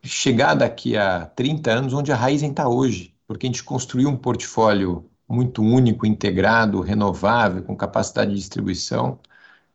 chegar 0.03 0.53
daqui 0.55 0.95
a 0.97 1.25
30 1.25 1.71
anos 1.71 1.93
onde 1.93 2.11
a 2.11 2.15
Raizen 2.15 2.51
está 2.51 2.67
hoje, 2.67 3.15
porque 3.27 3.47
a 3.47 3.49
gente 3.49 3.63
construiu 3.63 4.09
um 4.09 4.17
portfólio 4.17 5.09
muito 5.27 5.63
único, 5.63 6.05
integrado, 6.05 6.81
renovável, 6.81 7.63
com 7.63 7.75
capacidade 7.75 8.31
de 8.31 8.37
distribuição. 8.37 9.19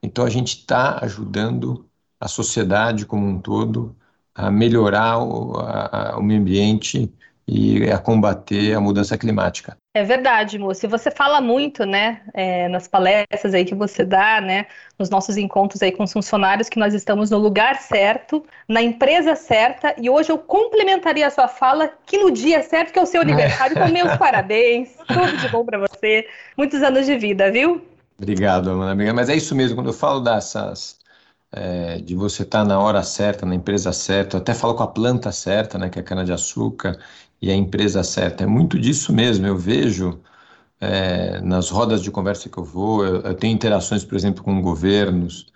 Então 0.03 0.25
a 0.25 0.31
gente 0.31 0.59
está 0.59 1.05
ajudando 1.05 1.89
a 2.21 2.29
sociedade 2.29 3.07
como 3.07 3.27
um 3.27 3.41
todo 3.41 3.97
a 4.35 4.51
melhorar 4.51 5.19
o, 5.19 5.57
a, 5.59 6.17
o 6.19 6.23
meio 6.23 6.41
ambiente 6.41 7.13
e 7.47 7.91
a 7.91 7.99
combater 7.99 8.75
a 8.75 8.81
mudança 8.81 9.19
climática. 9.19 9.77
É 9.93 10.05
verdade, 10.05 10.57
moça. 10.57 10.87
E 10.87 10.89
você 10.89 11.11
fala 11.11 11.41
muito, 11.41 11.85
né, 11.85 12.23
é, 12.33 12.69
nas 12.69 12.87
palestras 12.87 13.53
aí 13.53 13.65
que 13.65 13.75
você 13.75 14.05
dá, 14.05 14.41
né, 14.41 14.67
nos 14.97 15.11
nossos 15.11 15.37
encontros 15.37 15.83
aí 15.83 15.91
com 15.91 16.05
os 16.05 16.13
funcionários, 16.13 16.69
que 16.69 16.79
nós 16.79 16.95
estamos 16.95 17.29
no 17.31 17.39
lugar 17.39 17.75
certo, 17.81 18.45
na 18.69 18.81
empresa 18.81 19.35
certa, 19.35 19.93
e 19.99 20.09
hoje 20.09 20.31
eu 20.31 20.39
complementaria 20.39 21.27
a 21.27 21.31
sua 21.31 21.49
fala 21.49 21.93
que 22.07 22.19
no 22.19 22.31
dia 22.31 22.63
certo, 22.63 22.93
que 22.93 23.01
é 23.01 23.03
o 23.03 23.07
seu 23.07 23.21
aniversário, 23.21 23.77
então 23.77 23.89
meus 23.89 24.15
parabéns, 24.19 24.91
tudo 25.09 25.37
de 25.37 25.49
bom 25.49 25.65
para 25.65 25.79
você, 25.79 26.25
muitos 26.57 26.81
anos 26.85 27.05
de 27.05 27.19
vida, 27.19 27.51
viu? 27.51 27.85
Obrigado, 28.17 28.71
Amanda. 28.71 29.13
Mas 29.13 29.29
é 29.29 29.35
isso 29.35 29.57
mesmo, 29.57 29.77
quando 29.77 29.89
eu 29.89 29.93
falo 29.93 30.21
dessas, 30.21 31.01
é, 31.51 31.97
de 31.97 32.15
você 32.15 32.45
estar 32.45 32.61
tá 32.61 32.65
na 32.65 32.79
hora 32.79 33.03
certa, 33.03 33.45
na 33.45 33.57
empresa 33.57 33.93
certa, 33.93 34.37
eu 34.37 34.41
até 34.41 34.55
falo 34.55 34.75
com 34.75 34.85
a 34.85 34.89
planta 34.89 35.33
certa, 35.33 35.79
né, 35.79 35.89
que 35.89 35.99
é 35.99 36.03
a 36.03 36.05
cana-de-açúcar, 36.05 36.97
e 37.41 37.51
a 37.51 37.55
empresa 37.55 38.03
certa. 38.03 38.45
É 38.45 38.47
muito 38.47 38.79
disso 38.79 39.13
mesmo. 39.13 39.47
Eu 39.47 39.57
vejo 39.57 40.21
é, 40.81 41.41
nas 41.41 41.71
rodas 41.71 42.03
de 42.03 42.11
conversa 42.11 42.49
que 42.49 42.59
eu 42.59 42.65
vou, 42.65 43.05
eu, 43.05 43.21
eu, 43.23 43.35
tenho 43.35 43.55
interações, 43.55 44.05
por 44.05 44.17
exemplo, 44.17 44.43
com 44.43 44.61
governos. 44.63 45.47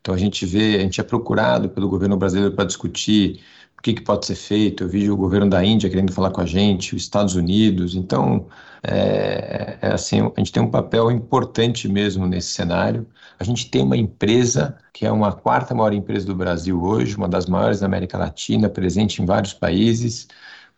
Então 0.00 0.14
a 0.14 0.18
gente 0.18 0.46
vê, 0.46 0.76
a 0.76 0.80
gente 0.80 1.00
é 1.00 1.04
procurado 1.04 1.68
pelo 1.68 1.88
governo 1.88 2.16
brasileiro 2.16 2.54
para 2.54 2.64
discutir 2.64 3.40
o 3.78 3.82
que, 3.82 3.94
que, 3.94 4.02
pode 4.02 4.26
ser 4.26 4.36
feito. 4.36 4.84
Eu 4.84 4.88
vi 4.88 5.10
o 5.10 5.16
governo 5.16 5.48
da 5.50 5.64
Índia 5.64 5.90
querendo 5.90 6.12
falar 6.12 6.30
com 6.30 6.40
a 6.40 6.46
gente, 6.46 6.94
os 6.94 7.02
Estados 7.02 7.34
Unidos. 7.34 7.94
Então, 7.94 8.48
é, 8.82 9.78
é 9.82 9.92
assim, 9.92 10.20
a 10.20 10.40
gente 10.40 10.52
tem 10.52 10.62
um 10.62 10.70
papel 10.70 11.10
importante 11.10 11.88
mesmo 11.88 12.26
nesse 12.26 12.48
cenário. 12.52 13.06
A 13.38 13.44
gente 13.44 13.70
tem 13.70 13.82
uma 13.82 13.96
empresa 13.96 14.78
que 14.92 15.04
é 15.06 15.12
uma 15.12 15.32
quarta 15.32 15.74
maior 15.74 15.92
empresa 15.92 16.26
do 16.26 16.34
Brasil 16.34 16.82
hoje, 16.82 17.16
uma 17.16 17.28
das 17.28 17.46
maiores 17.46 17.80
da 17.80 17.86
América 17.86 18.16
Latina, 18.18 18.68
presente 18.68 19.22
em 19.22 19.26
vários 19.26 19.52
países 19.52 20.28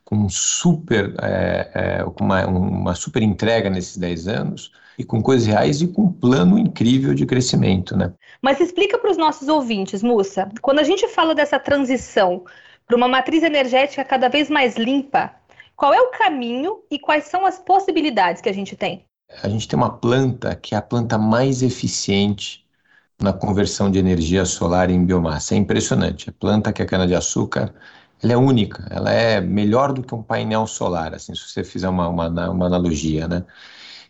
com 0.08 0.26
super, 0.26 1.14
é, 1.20 1.70
é, 1.74 2.04
uma, 2.18 2.46
uma 2.46 2.94
super 2.94 3.22
entrega 3.22 3.68
nesses 3.68 3.98
10 3.98 4.26
anos 4.26 4.72
e 4.98 5.04
com 5.04 5.22
coisas 5.22 5.46
reais 5.46 5.82
e 5.82 5.88
com 5.88 6.04
um 6.04 6.12
plano 6.12 6.58
incrível 6.58 7.12
de 7.12 7.26
crescimento, 7.26 7.94
né? 7.94 8.14
Mas 8.40 8.58
explica 8.58 8.96
para 8.96 9.10
os 9.10 9.18
nossos 9.18 9.48
ouvintes, 9.48 10.02
Mussa, 10.02 10.50
quando 10.62 10.78
a 10.78 10.82
gente 10.82 11.06
fala 11.08 11.34
dessa 11.34 11.58
transição 11.58 12.42
para 12.86 12.96
uma 12.96 13.06
matriz 13.06 13.42
energética 13.42 14.02
cada 14.02 14.30
vez 14.30 14.48
mais 14.48 14.78
limpa, 14.78 15.30
qual 15.76 15.92
é 15.92 16.00
o 16.00 16.10
caminho 16.10 16.78
e 16.90 16.98
quais 16.98 17.24
são 17.24 17.44
as 17.44 17.58
possibilidades 17.58 18.40
que 18.40 18.48
a 18.48 18.54
gente 18.54 18.74
tem? 18.74 19.04
A 19.42 19.48
gente 19.50 19.68
tem 19.68 19.76
uma 19.76 19.90
planta 19.90 20.56
que 20.56 20.74
é 20.74 20.78
a 20.78 20.82
planta 20.82 21.18
mais 21.18 21.62
eficiente 21.62 22.64
na 23.20 23.34
conversão 23.34 23.90
de 23.90 23.98
energia 23.98 24.46
solar 24.46 24.88
em 24.88 25.04
biomassa. 25.04 25.54
É 25.54 25.58
impressionante. 25.58 26.30
A 26.30 26.32
planta 26.32 26.72
que 26.72 26.80
é 26.80 26.86
cana-de-açúcar 26.86 27.74
ela 28.22 28.32
é 28.32 28.36
única, 28.36 28.86
ela 28.90 29.12
é 29.12 29.40
melhor 29.40 29.92
do 29.92 30.02
que 30.02 30.14
um 30.14 30.22
painel 30.22 30.66
solar, 30.66 31.14
assim, 31.14 31.34
se 31.34 31.42
você 31.48 31.64
fizer 31.64 31.88
uma, 31.88 32.08
uma, 32.08 32.50
uma 32.50 32.66
analogia, 32.66 33.28
né? 33.28 33.44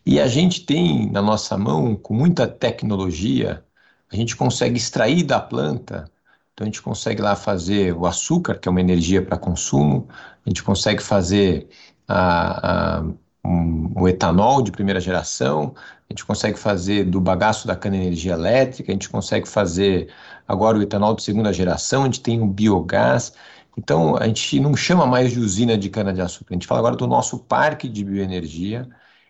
E 0.07 0.21
a 0.21 0.27
gente 0.27 0.65
tem 0.65 1.11
na 1.11 1.21
nossa 1.21 1.57
mão, 1.59 1.95
com 1.95 2.15
muita 2.15 2.47
tecnologia, 2.47 3.65
a 4.11 4.17
gente 4.17 4.37
consegue 4.37 4.79
extrair 4.79 5.23
da 5.25 5.39
planta, 5.41 6.11
então 6.53 6.65
a 6.65 6.67
gente 6.67 6.83
consegue 6.83 7.21
lá 7.23 7.37
fazer 7.37 7.95
o 7.95 8.07
açúcar, 8.07 8.59
que 8.59 8.69
é 8.69 8.71
uma 8.71 8.81
energia 8.81 9.23
para 9.23 9.37
consumo, 9.37 10.09
a 10.45 10.49
gente 10.49 10.63
consegue 10.63 11.03
fazer 11.03 11.69
a, 12.09 12.99
a, 12.99 13.03
um, 13.45 13.93
o 14.01 14.09
etanol 14.09 14.63
de 14.63 14.73
primeira 14.73 15.01
geração, 15.01 15.75
a 16.09 16.13
gente 16.13 16.25
consegue 16.25 16.59
fazer 16.59 17.05
do 17.05 17.21
bagaço 17.21 17.67
da 17.67 17.77
cana 17.77 17.97
energia 17.97 18.33
elétrica, 18.33 18.91
a 18.91 18.95
gente 18.95 19.09
consegue 19.09 19.47
fazer 19.47 20.09
agora 20.47 20.79
o 20.79 20.83
etanol 20.83 21.15
de 21.15 21.23
segunda 21.23 21.53
geração, 21.53 22.03
a 22.03 22.05
gente 22.07 22.21
tem 22.23 22.41
o 22.41 22.47
biogás, 22.47 23.33
então, 23.79 24.17
a 24.17 24.27
gente 24.27 24.59
não 24.59 24.75
chama 24.75 25.07
mais 25.07 25.31
de 25.31 25.39
usina 25.39 25.79
de 25.79 25.89
cana-de-açúcar, 25.89 26.53
a 26.53 26.55
gente 26.55 26.67
fala 26.67 26.81
agora 26.81 26.97
do 26.97 27.07
nosso 27.07 27.39
parque 27.39 27.89
de 27.89 28.05
bioenergia, 28.05 28.89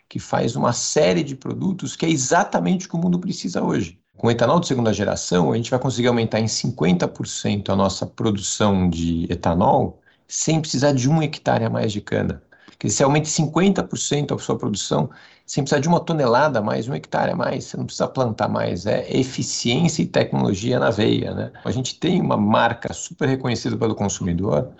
que 0.08 0.18
faz 0.18 0.56
uma 0.56 0.72
série 0.72 1.22
de 1.22 1.37
produtos 1.37 1.94
que 1.94 2.06
é 2.06 2.08
exatamente 2.08 2.87
o 2.87 2.88
que 2.88 2.96
o 2.96 2.98
mundo 2.98 3.18
precisa 3.20 3.62
hoje. 3.62 4.00
Com 4.16 4.30
etanol 4.30 4.58
de 4.58 4.66
segunda 4.66 4.90
geração, 4.90 5.52
a 5.52 5.56
gente 5.56 5.70
vai 5.70 5.78
conseguir 5.78 6.08
aumentar 6.08 6.40
em 6.40 6.46
50% 6.46 7.68
a 7.68 7.76
nossa 7.76 8.06
produção 8.06 8.88
de 8.88 9.26
etanol 9.30 10.00
sem 10.26 10.62
precisar 10.62 10.92
de 10.92 11.11
um 11.11 11.22
hectare 11.22 11.66
a 11.66 11.70
mais 11.70 11.92
de 11.92 12.00
cana. 12.00 12.42
Que 12.78 12.88
você 12.88 13.02
aumente 13.02 13.28
50% 13.28 14.34
a 14.34 14.38
sua 14.38 14.56
produção 14.56 15.10
sem 15.46 15.64
precisar 15.64 15.80
de 15.80 15.88
uma 15.88 16.00
tonelada 16.00 16.58
a 16.58 16.62
mais, 16.62 16.88
um 16.88 16.94
hectare 16.94 17.32
a 17.32 17.36
mais, 17.36 17.64
você 17.64 17.76
não 17.76 17.86
precisa 17.86 18.06
plantar 18.08 18.48
mais. 18.48 18.86
É 18.86 19.10
eficiência 19.16 20.02
e 20.02 20.06
tecnologia 20.06 20.78
na 20.78 20.90
veia. 20.90 21.34
Né? 21.34 21.52
A 21.64 21.70
gente 21.70 21.98
tem 21.98 22.20
uma 22.20 22.36
marca 22.36 22.92
super 22.92 23.28
reconhecida 23.28 23.76
pelo 23.76 23.94
consumidor, 23.94 24.72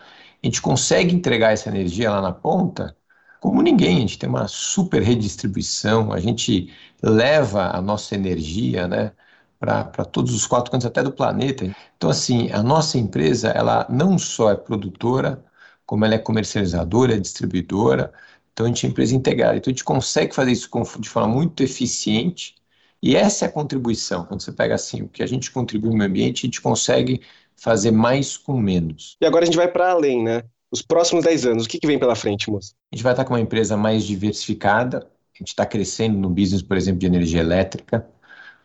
a 0.42 0.46
gente 0.46 0.62
consegue 0.62 1.14
entregar 1.14 1.52
essa 1.52 1.68
energia 1.68 2.11
lá 2.11 2.20
na 2.20 2.32
ponta 2.32 2.96
como 3.40 3.62
ninguém. 3.62 3.98
A 3.98 4.00
gente 4.00 4.18
tem 4.18 4.28
uma 4.28 4.46
super 4.48 5.02
redistribuição, 5.02 6.12
a 6.12 6.20
gente 6.20 6.72
leva 7.02 7.70
a 7.76 7.80
nossa 7.82 8.14
energia, 8.14 8.87
né? 8.88 9.12
para 9.58 10.04
todos 10.04 10.32
os 10.34 10.46
quatro 10.46 10.70
cantos 10.70 10.87
até 10.87 11.02
do 11.02 11.12
planeta. 11.12 11.64
Então, 11.96 12.08
assim, 12.11 12.50
a 12.52 12.62
nossa 12.62 12.96
empresa, 12.98 13.48
ela 13.48 13.87
não 13.90 14.18
só 14.18 14.50
é 14.52 14.56
produtora, 14.56 15.44
como 15.88 16.05
ela 16.05 16.16
é 16.16 16.18
comercializadora, 16.18 17.14
é 17.14 17.18
distribuidora, 17.18 18.12
então 18.53 18.66
a 18.66 18.68
gente 18.68 18.85
é 18.85 18.90
empresa 18.90 19.16
integrada. 19.16 19.57
Então 19.57 19.70
a 19.70 19.72
gente 19.72 19.85
consegue 19.85 20.35
fazer 20.35 20.53
isso 20.53 20.68
de 21.01 21.09
forma 21.09 21.35
muito 21.35 21.62
eficiente 21.62 22.55
e 23.03 23.16
essa 23.16 23.46
é 23.46 23.48
a 23.48 23.51
contribuição. 23.51 24.27
Quando 24.27 24.42
você 24.42 24.53
pega 24.53 24.74
assim, 24.74 25.01
o 25.01 25.09
que 25.09 25.22
a 25.22 25.27
gente 25.27 25.51
contribui 25.51 25.90
no 25.90 25.96
meio 25.96 26.11
ambiente, 26.11 26.44
a 26.44 26.46
gente 26.46 26.61
consegue 26.61 27.22
fazer 27.57 27.90
mais 27.90 28.37
com 28.37 28.61
menos. 28.61 29.16
E 29.18 29.24
agora 29.24 29.44
a 29.44 29.46
gente 29.46 29.57
vai 29.57 29.66
para 29.66 29.90
além, 29.90 30.22
né? 30.22 30.42
Os 30.70 30.83
próximos 30.83 31.24
10 31.24 31.46
anos, 31.46 31.64
o 31.64 31.68
que, 31.68 31.79
que 31.79 31.87
vem 31.87 31.98
pela 31.98 32.14
frente, 32.14 32.51
moço? 32.51 32.74
A 32.92 32.94
gente 32.94 33.03
vai 33.03 33.14
estar 33.14 33.24
com 33.24 33.33
uma 33.33 33.40
empresa 33.40 33.79
mais 33.79 34.05
diversificada, 34.05 34.98
a 35.35 35.38
gente 35.38 35.48
está 35.48 35.64
crescendo 35.64 36.18
no 36.18 36.29
business, 36.29 36.61
por 36.61 36.77
exemplo, 36.77 37.01
de 37.01 37.07
energia 37.07 37.40
elétrica, 37.40 38.07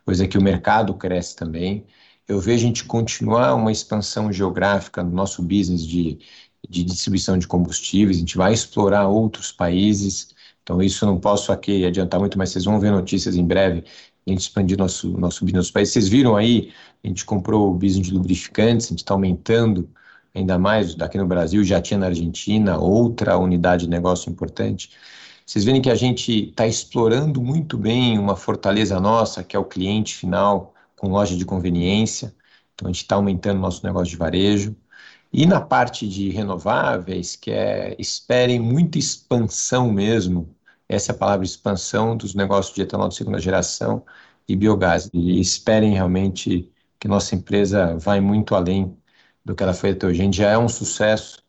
coisa 0.04 0.28
que 0.28 0.38
o 0.38 0.42
mercado 0.42 0.94
cresce 0.96 1.36
também. 1.36 1.86
Eu 2.28 2.40
vejo 2.40 2.64
a 2.64 2.68
gente 2.68 2.86
continuar 2.86 3.54
uma 3.54 3.72
expansão 3.72 4.32
geográfica 4.32 5.04
no 5.04 5.12
nosso 5.12 5.42
business 5.42 5.86
de 5.86 6.20
de 6.69 6.84
distribuição 6.84 7.38
de 7.38 7.47
combustíveis, 7.47 8.17
a 8.17 8.19
gente 8.19 8.38
vai 8.38 8.54
explorar 8.54 9.08
outros 9.08 9.52
países, 9.52 10.34
então 10.63 10.82
isso 10.82 11.04
eu 11.06 11.10
não 11.10 11.19
posso 11.19 11.52
aqui 11.52 11.86
adiantar 11.86 12.19
muito, 12.19 12.38
mas 12.38 12.49
vocês 12.49 12.65
vão 12.65 12.80
ver 12.80 12.91
notícias 12.91 13.36
em 13.36 13.45
breve, 13.45 13.84
a 14.26 14.30
gente 14.30 14.41
expandir 14.41 14.78
nosso, 14.78 15.10
nosso 15.17 15.43
business 15.43 15.65
nos 15.65 15.71
países. 15.71 15.93
Vocês 15.93 16.08
viram 16.08 16.36
aí, 16.36 16.71
a 17.04 17.08
gente 17.08 17.26
comprou 17.26 17.69
o 17.71 17.73
business 17.73 18.08
de 18.08 18.13
lubrificantes, 18.13 18.88
a 18.88 18.89
gente 18.89 18.99
está 18.99 19.13
aumentando 19.13 19.89
ainda 20.34 20.58
mais, 20.58 20.95
daqui 20.95 21.17
no 21.17 21.28
Brasil, 21.28 21.63
já 21.63 21.82
tinha 21.82 21.97
na 21.99 22.08
Argentina, 22.08 22.78
outra 22.78 23.38
unidade 23.38 23.86
de 23.86 23.89
negócio 23.89 24.32
importante. 24.32 24.89
Vocês 25.45 25.65
verem 25.65 25.82
que 25.82 25.89
a 25.89 25.95
gente 25.95 26.49
está 26.49 26.65
explorando 26.65 27.41
muito 27.41 27.78
bem 27.78 28.17
uma 28.17 28.36
fortaleza 28.36 28.99
nossa, 28.99 29.43
que 29.43 29.56
é 29.56 29.60
o 29.60 29.65
cliente 29.65 30.15
final, 30.15 30.73
com 30.95 31.10
loja 31.10 31.36
de 31.36 31.45
conveniência. 31.45 32.34
Então, 32.73 32.88
a 32.88 32.91
gente 32.91 33.02
está 33.02 33.15
aumentando 33.15 33.60
nosso 33.60 33.86
negócio 33.86 34.10
de 34.10 34.17
varejo. 34.17 34.76
E 35.34 35.46
na 35.48 35.60
parte 35.60 36.08
de 36.08 36.30
renováveis, 36.30 37.36
que 37.36 37.52
é 37.52 37.96
esperem 38.00 38.60
muita 38.60 39.00
expansão 39.00 39.91
mesmo, 39.91 40.56
essa 40.88 41.12
é 41.12 41.15
a 41.15 41.17
palavra 41.17 41.43
expansão 41.46 42.15
dos 42.15 42.36
negócios 42.36 42.76
de 42.76 42.82
etanol 42.84 43.10
de 43.10 43.15
segunda 43.15 43.39
geração 43.39 44.06
e 44.48 44.56
biogás. 44.56 45.10
E 45.13 45.39
esperem 45.39 45.93
realmente 45.93 46.72
que 47.00 47.08
nossa 47.08 47.36
empresa 47.36 47.98
vai 47.98 48.22
muito 48.22 48.54
além 48.56 48.96
do 49.43 49.56
que 49.56 49.63
ela 49.63 49.74
foi 49.74 49.91
até 49.91 50.06
hoje. 50.08 50.22
A 50.22 50.26
gente 50.26 50.38
já 50.38 50.50
é 50.52 50.58
um 50.58 50.69
sucesso 50.69 51.43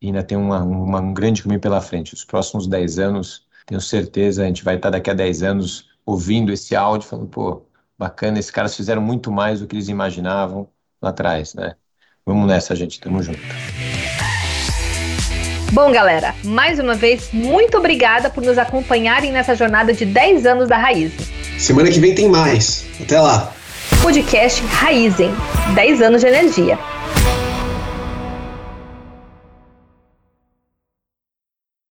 e 0.00 0.06
ainda 0.08 0.22
tem 0.24 0.36
uma, 0.38 0.62
uma, 0.62 1.00
um 1.00 1.14
grande 1.14 1.42
caminho 1.42 1.60
pela 1.60 1.80
frente. 1.80 2.14
Os 2.14 2.24
próximos 2.24 2.66
10 2.66 2.98
anos, 2.98 3.46
tenho 3.66 3.80
certeza, 3.80 4.42
a 4.42 4.46
gente 4.46 4.64
vai 4.64 4.76
estar 4.76 4.90
daqui 4.90 5.10
a 5.10 5.14
10 5.14 5.42
anos 5.44 5.88
ouvindo 6.04 6.52
esse 6.52 6.74
áudio, 6.76 7.08
falando, 7.08 7.28
pô, 7.28 7.62
bacana, 7.98 8.38
esses 8.38 8.50
caras 8.50 8.76
fizeram 8.76 9.02
muito 9.02 9.30
mais 9.30 9.60
do 9.60 9.66
que 9.66 9.76
eles 9.76 9.88
imaginavam 9.88 10.68
lá 11.00 11.10
atrás, 11.10 11.54
né? 11.54 11.76
Vamos 12.28 12.46
nessa, 12.46 12.76
gente. 12.76 13.00
Tamo 13.00 13.22
junto. 13.22 13.40
Bom, 15.72 15.90
galera, 15.90 16.34
mais 16.44 16.78
uma 16.78 16.94
vez, 16.94 17.30
muito 17.32 17.78
obrigada 17.78 18.28
por 18.28 18.44
nos 18.44 18.58
acompanharem 18.58 19.32
nessa 19.32 19.54
jornada 19.54 19.94
de 19.94 20.04
10 20.04 20.44
anos 20.44 20.68
da 20.68 20.76
Raiz. 20.76 21.10
Semana 21.56 21.90
que 21.90 21.98
vem 21.98 22.14
tem 22.14 22.28
mais. 22.28 22.84
Até 23.00 23.18
lá. 23.18 23.50
Podcast 24.02 24.62
Raizen 24.66 25.30
10 25.74 26.02
anos 26.02 26.20
de 26.20 26.26
energia. 26.26 26.78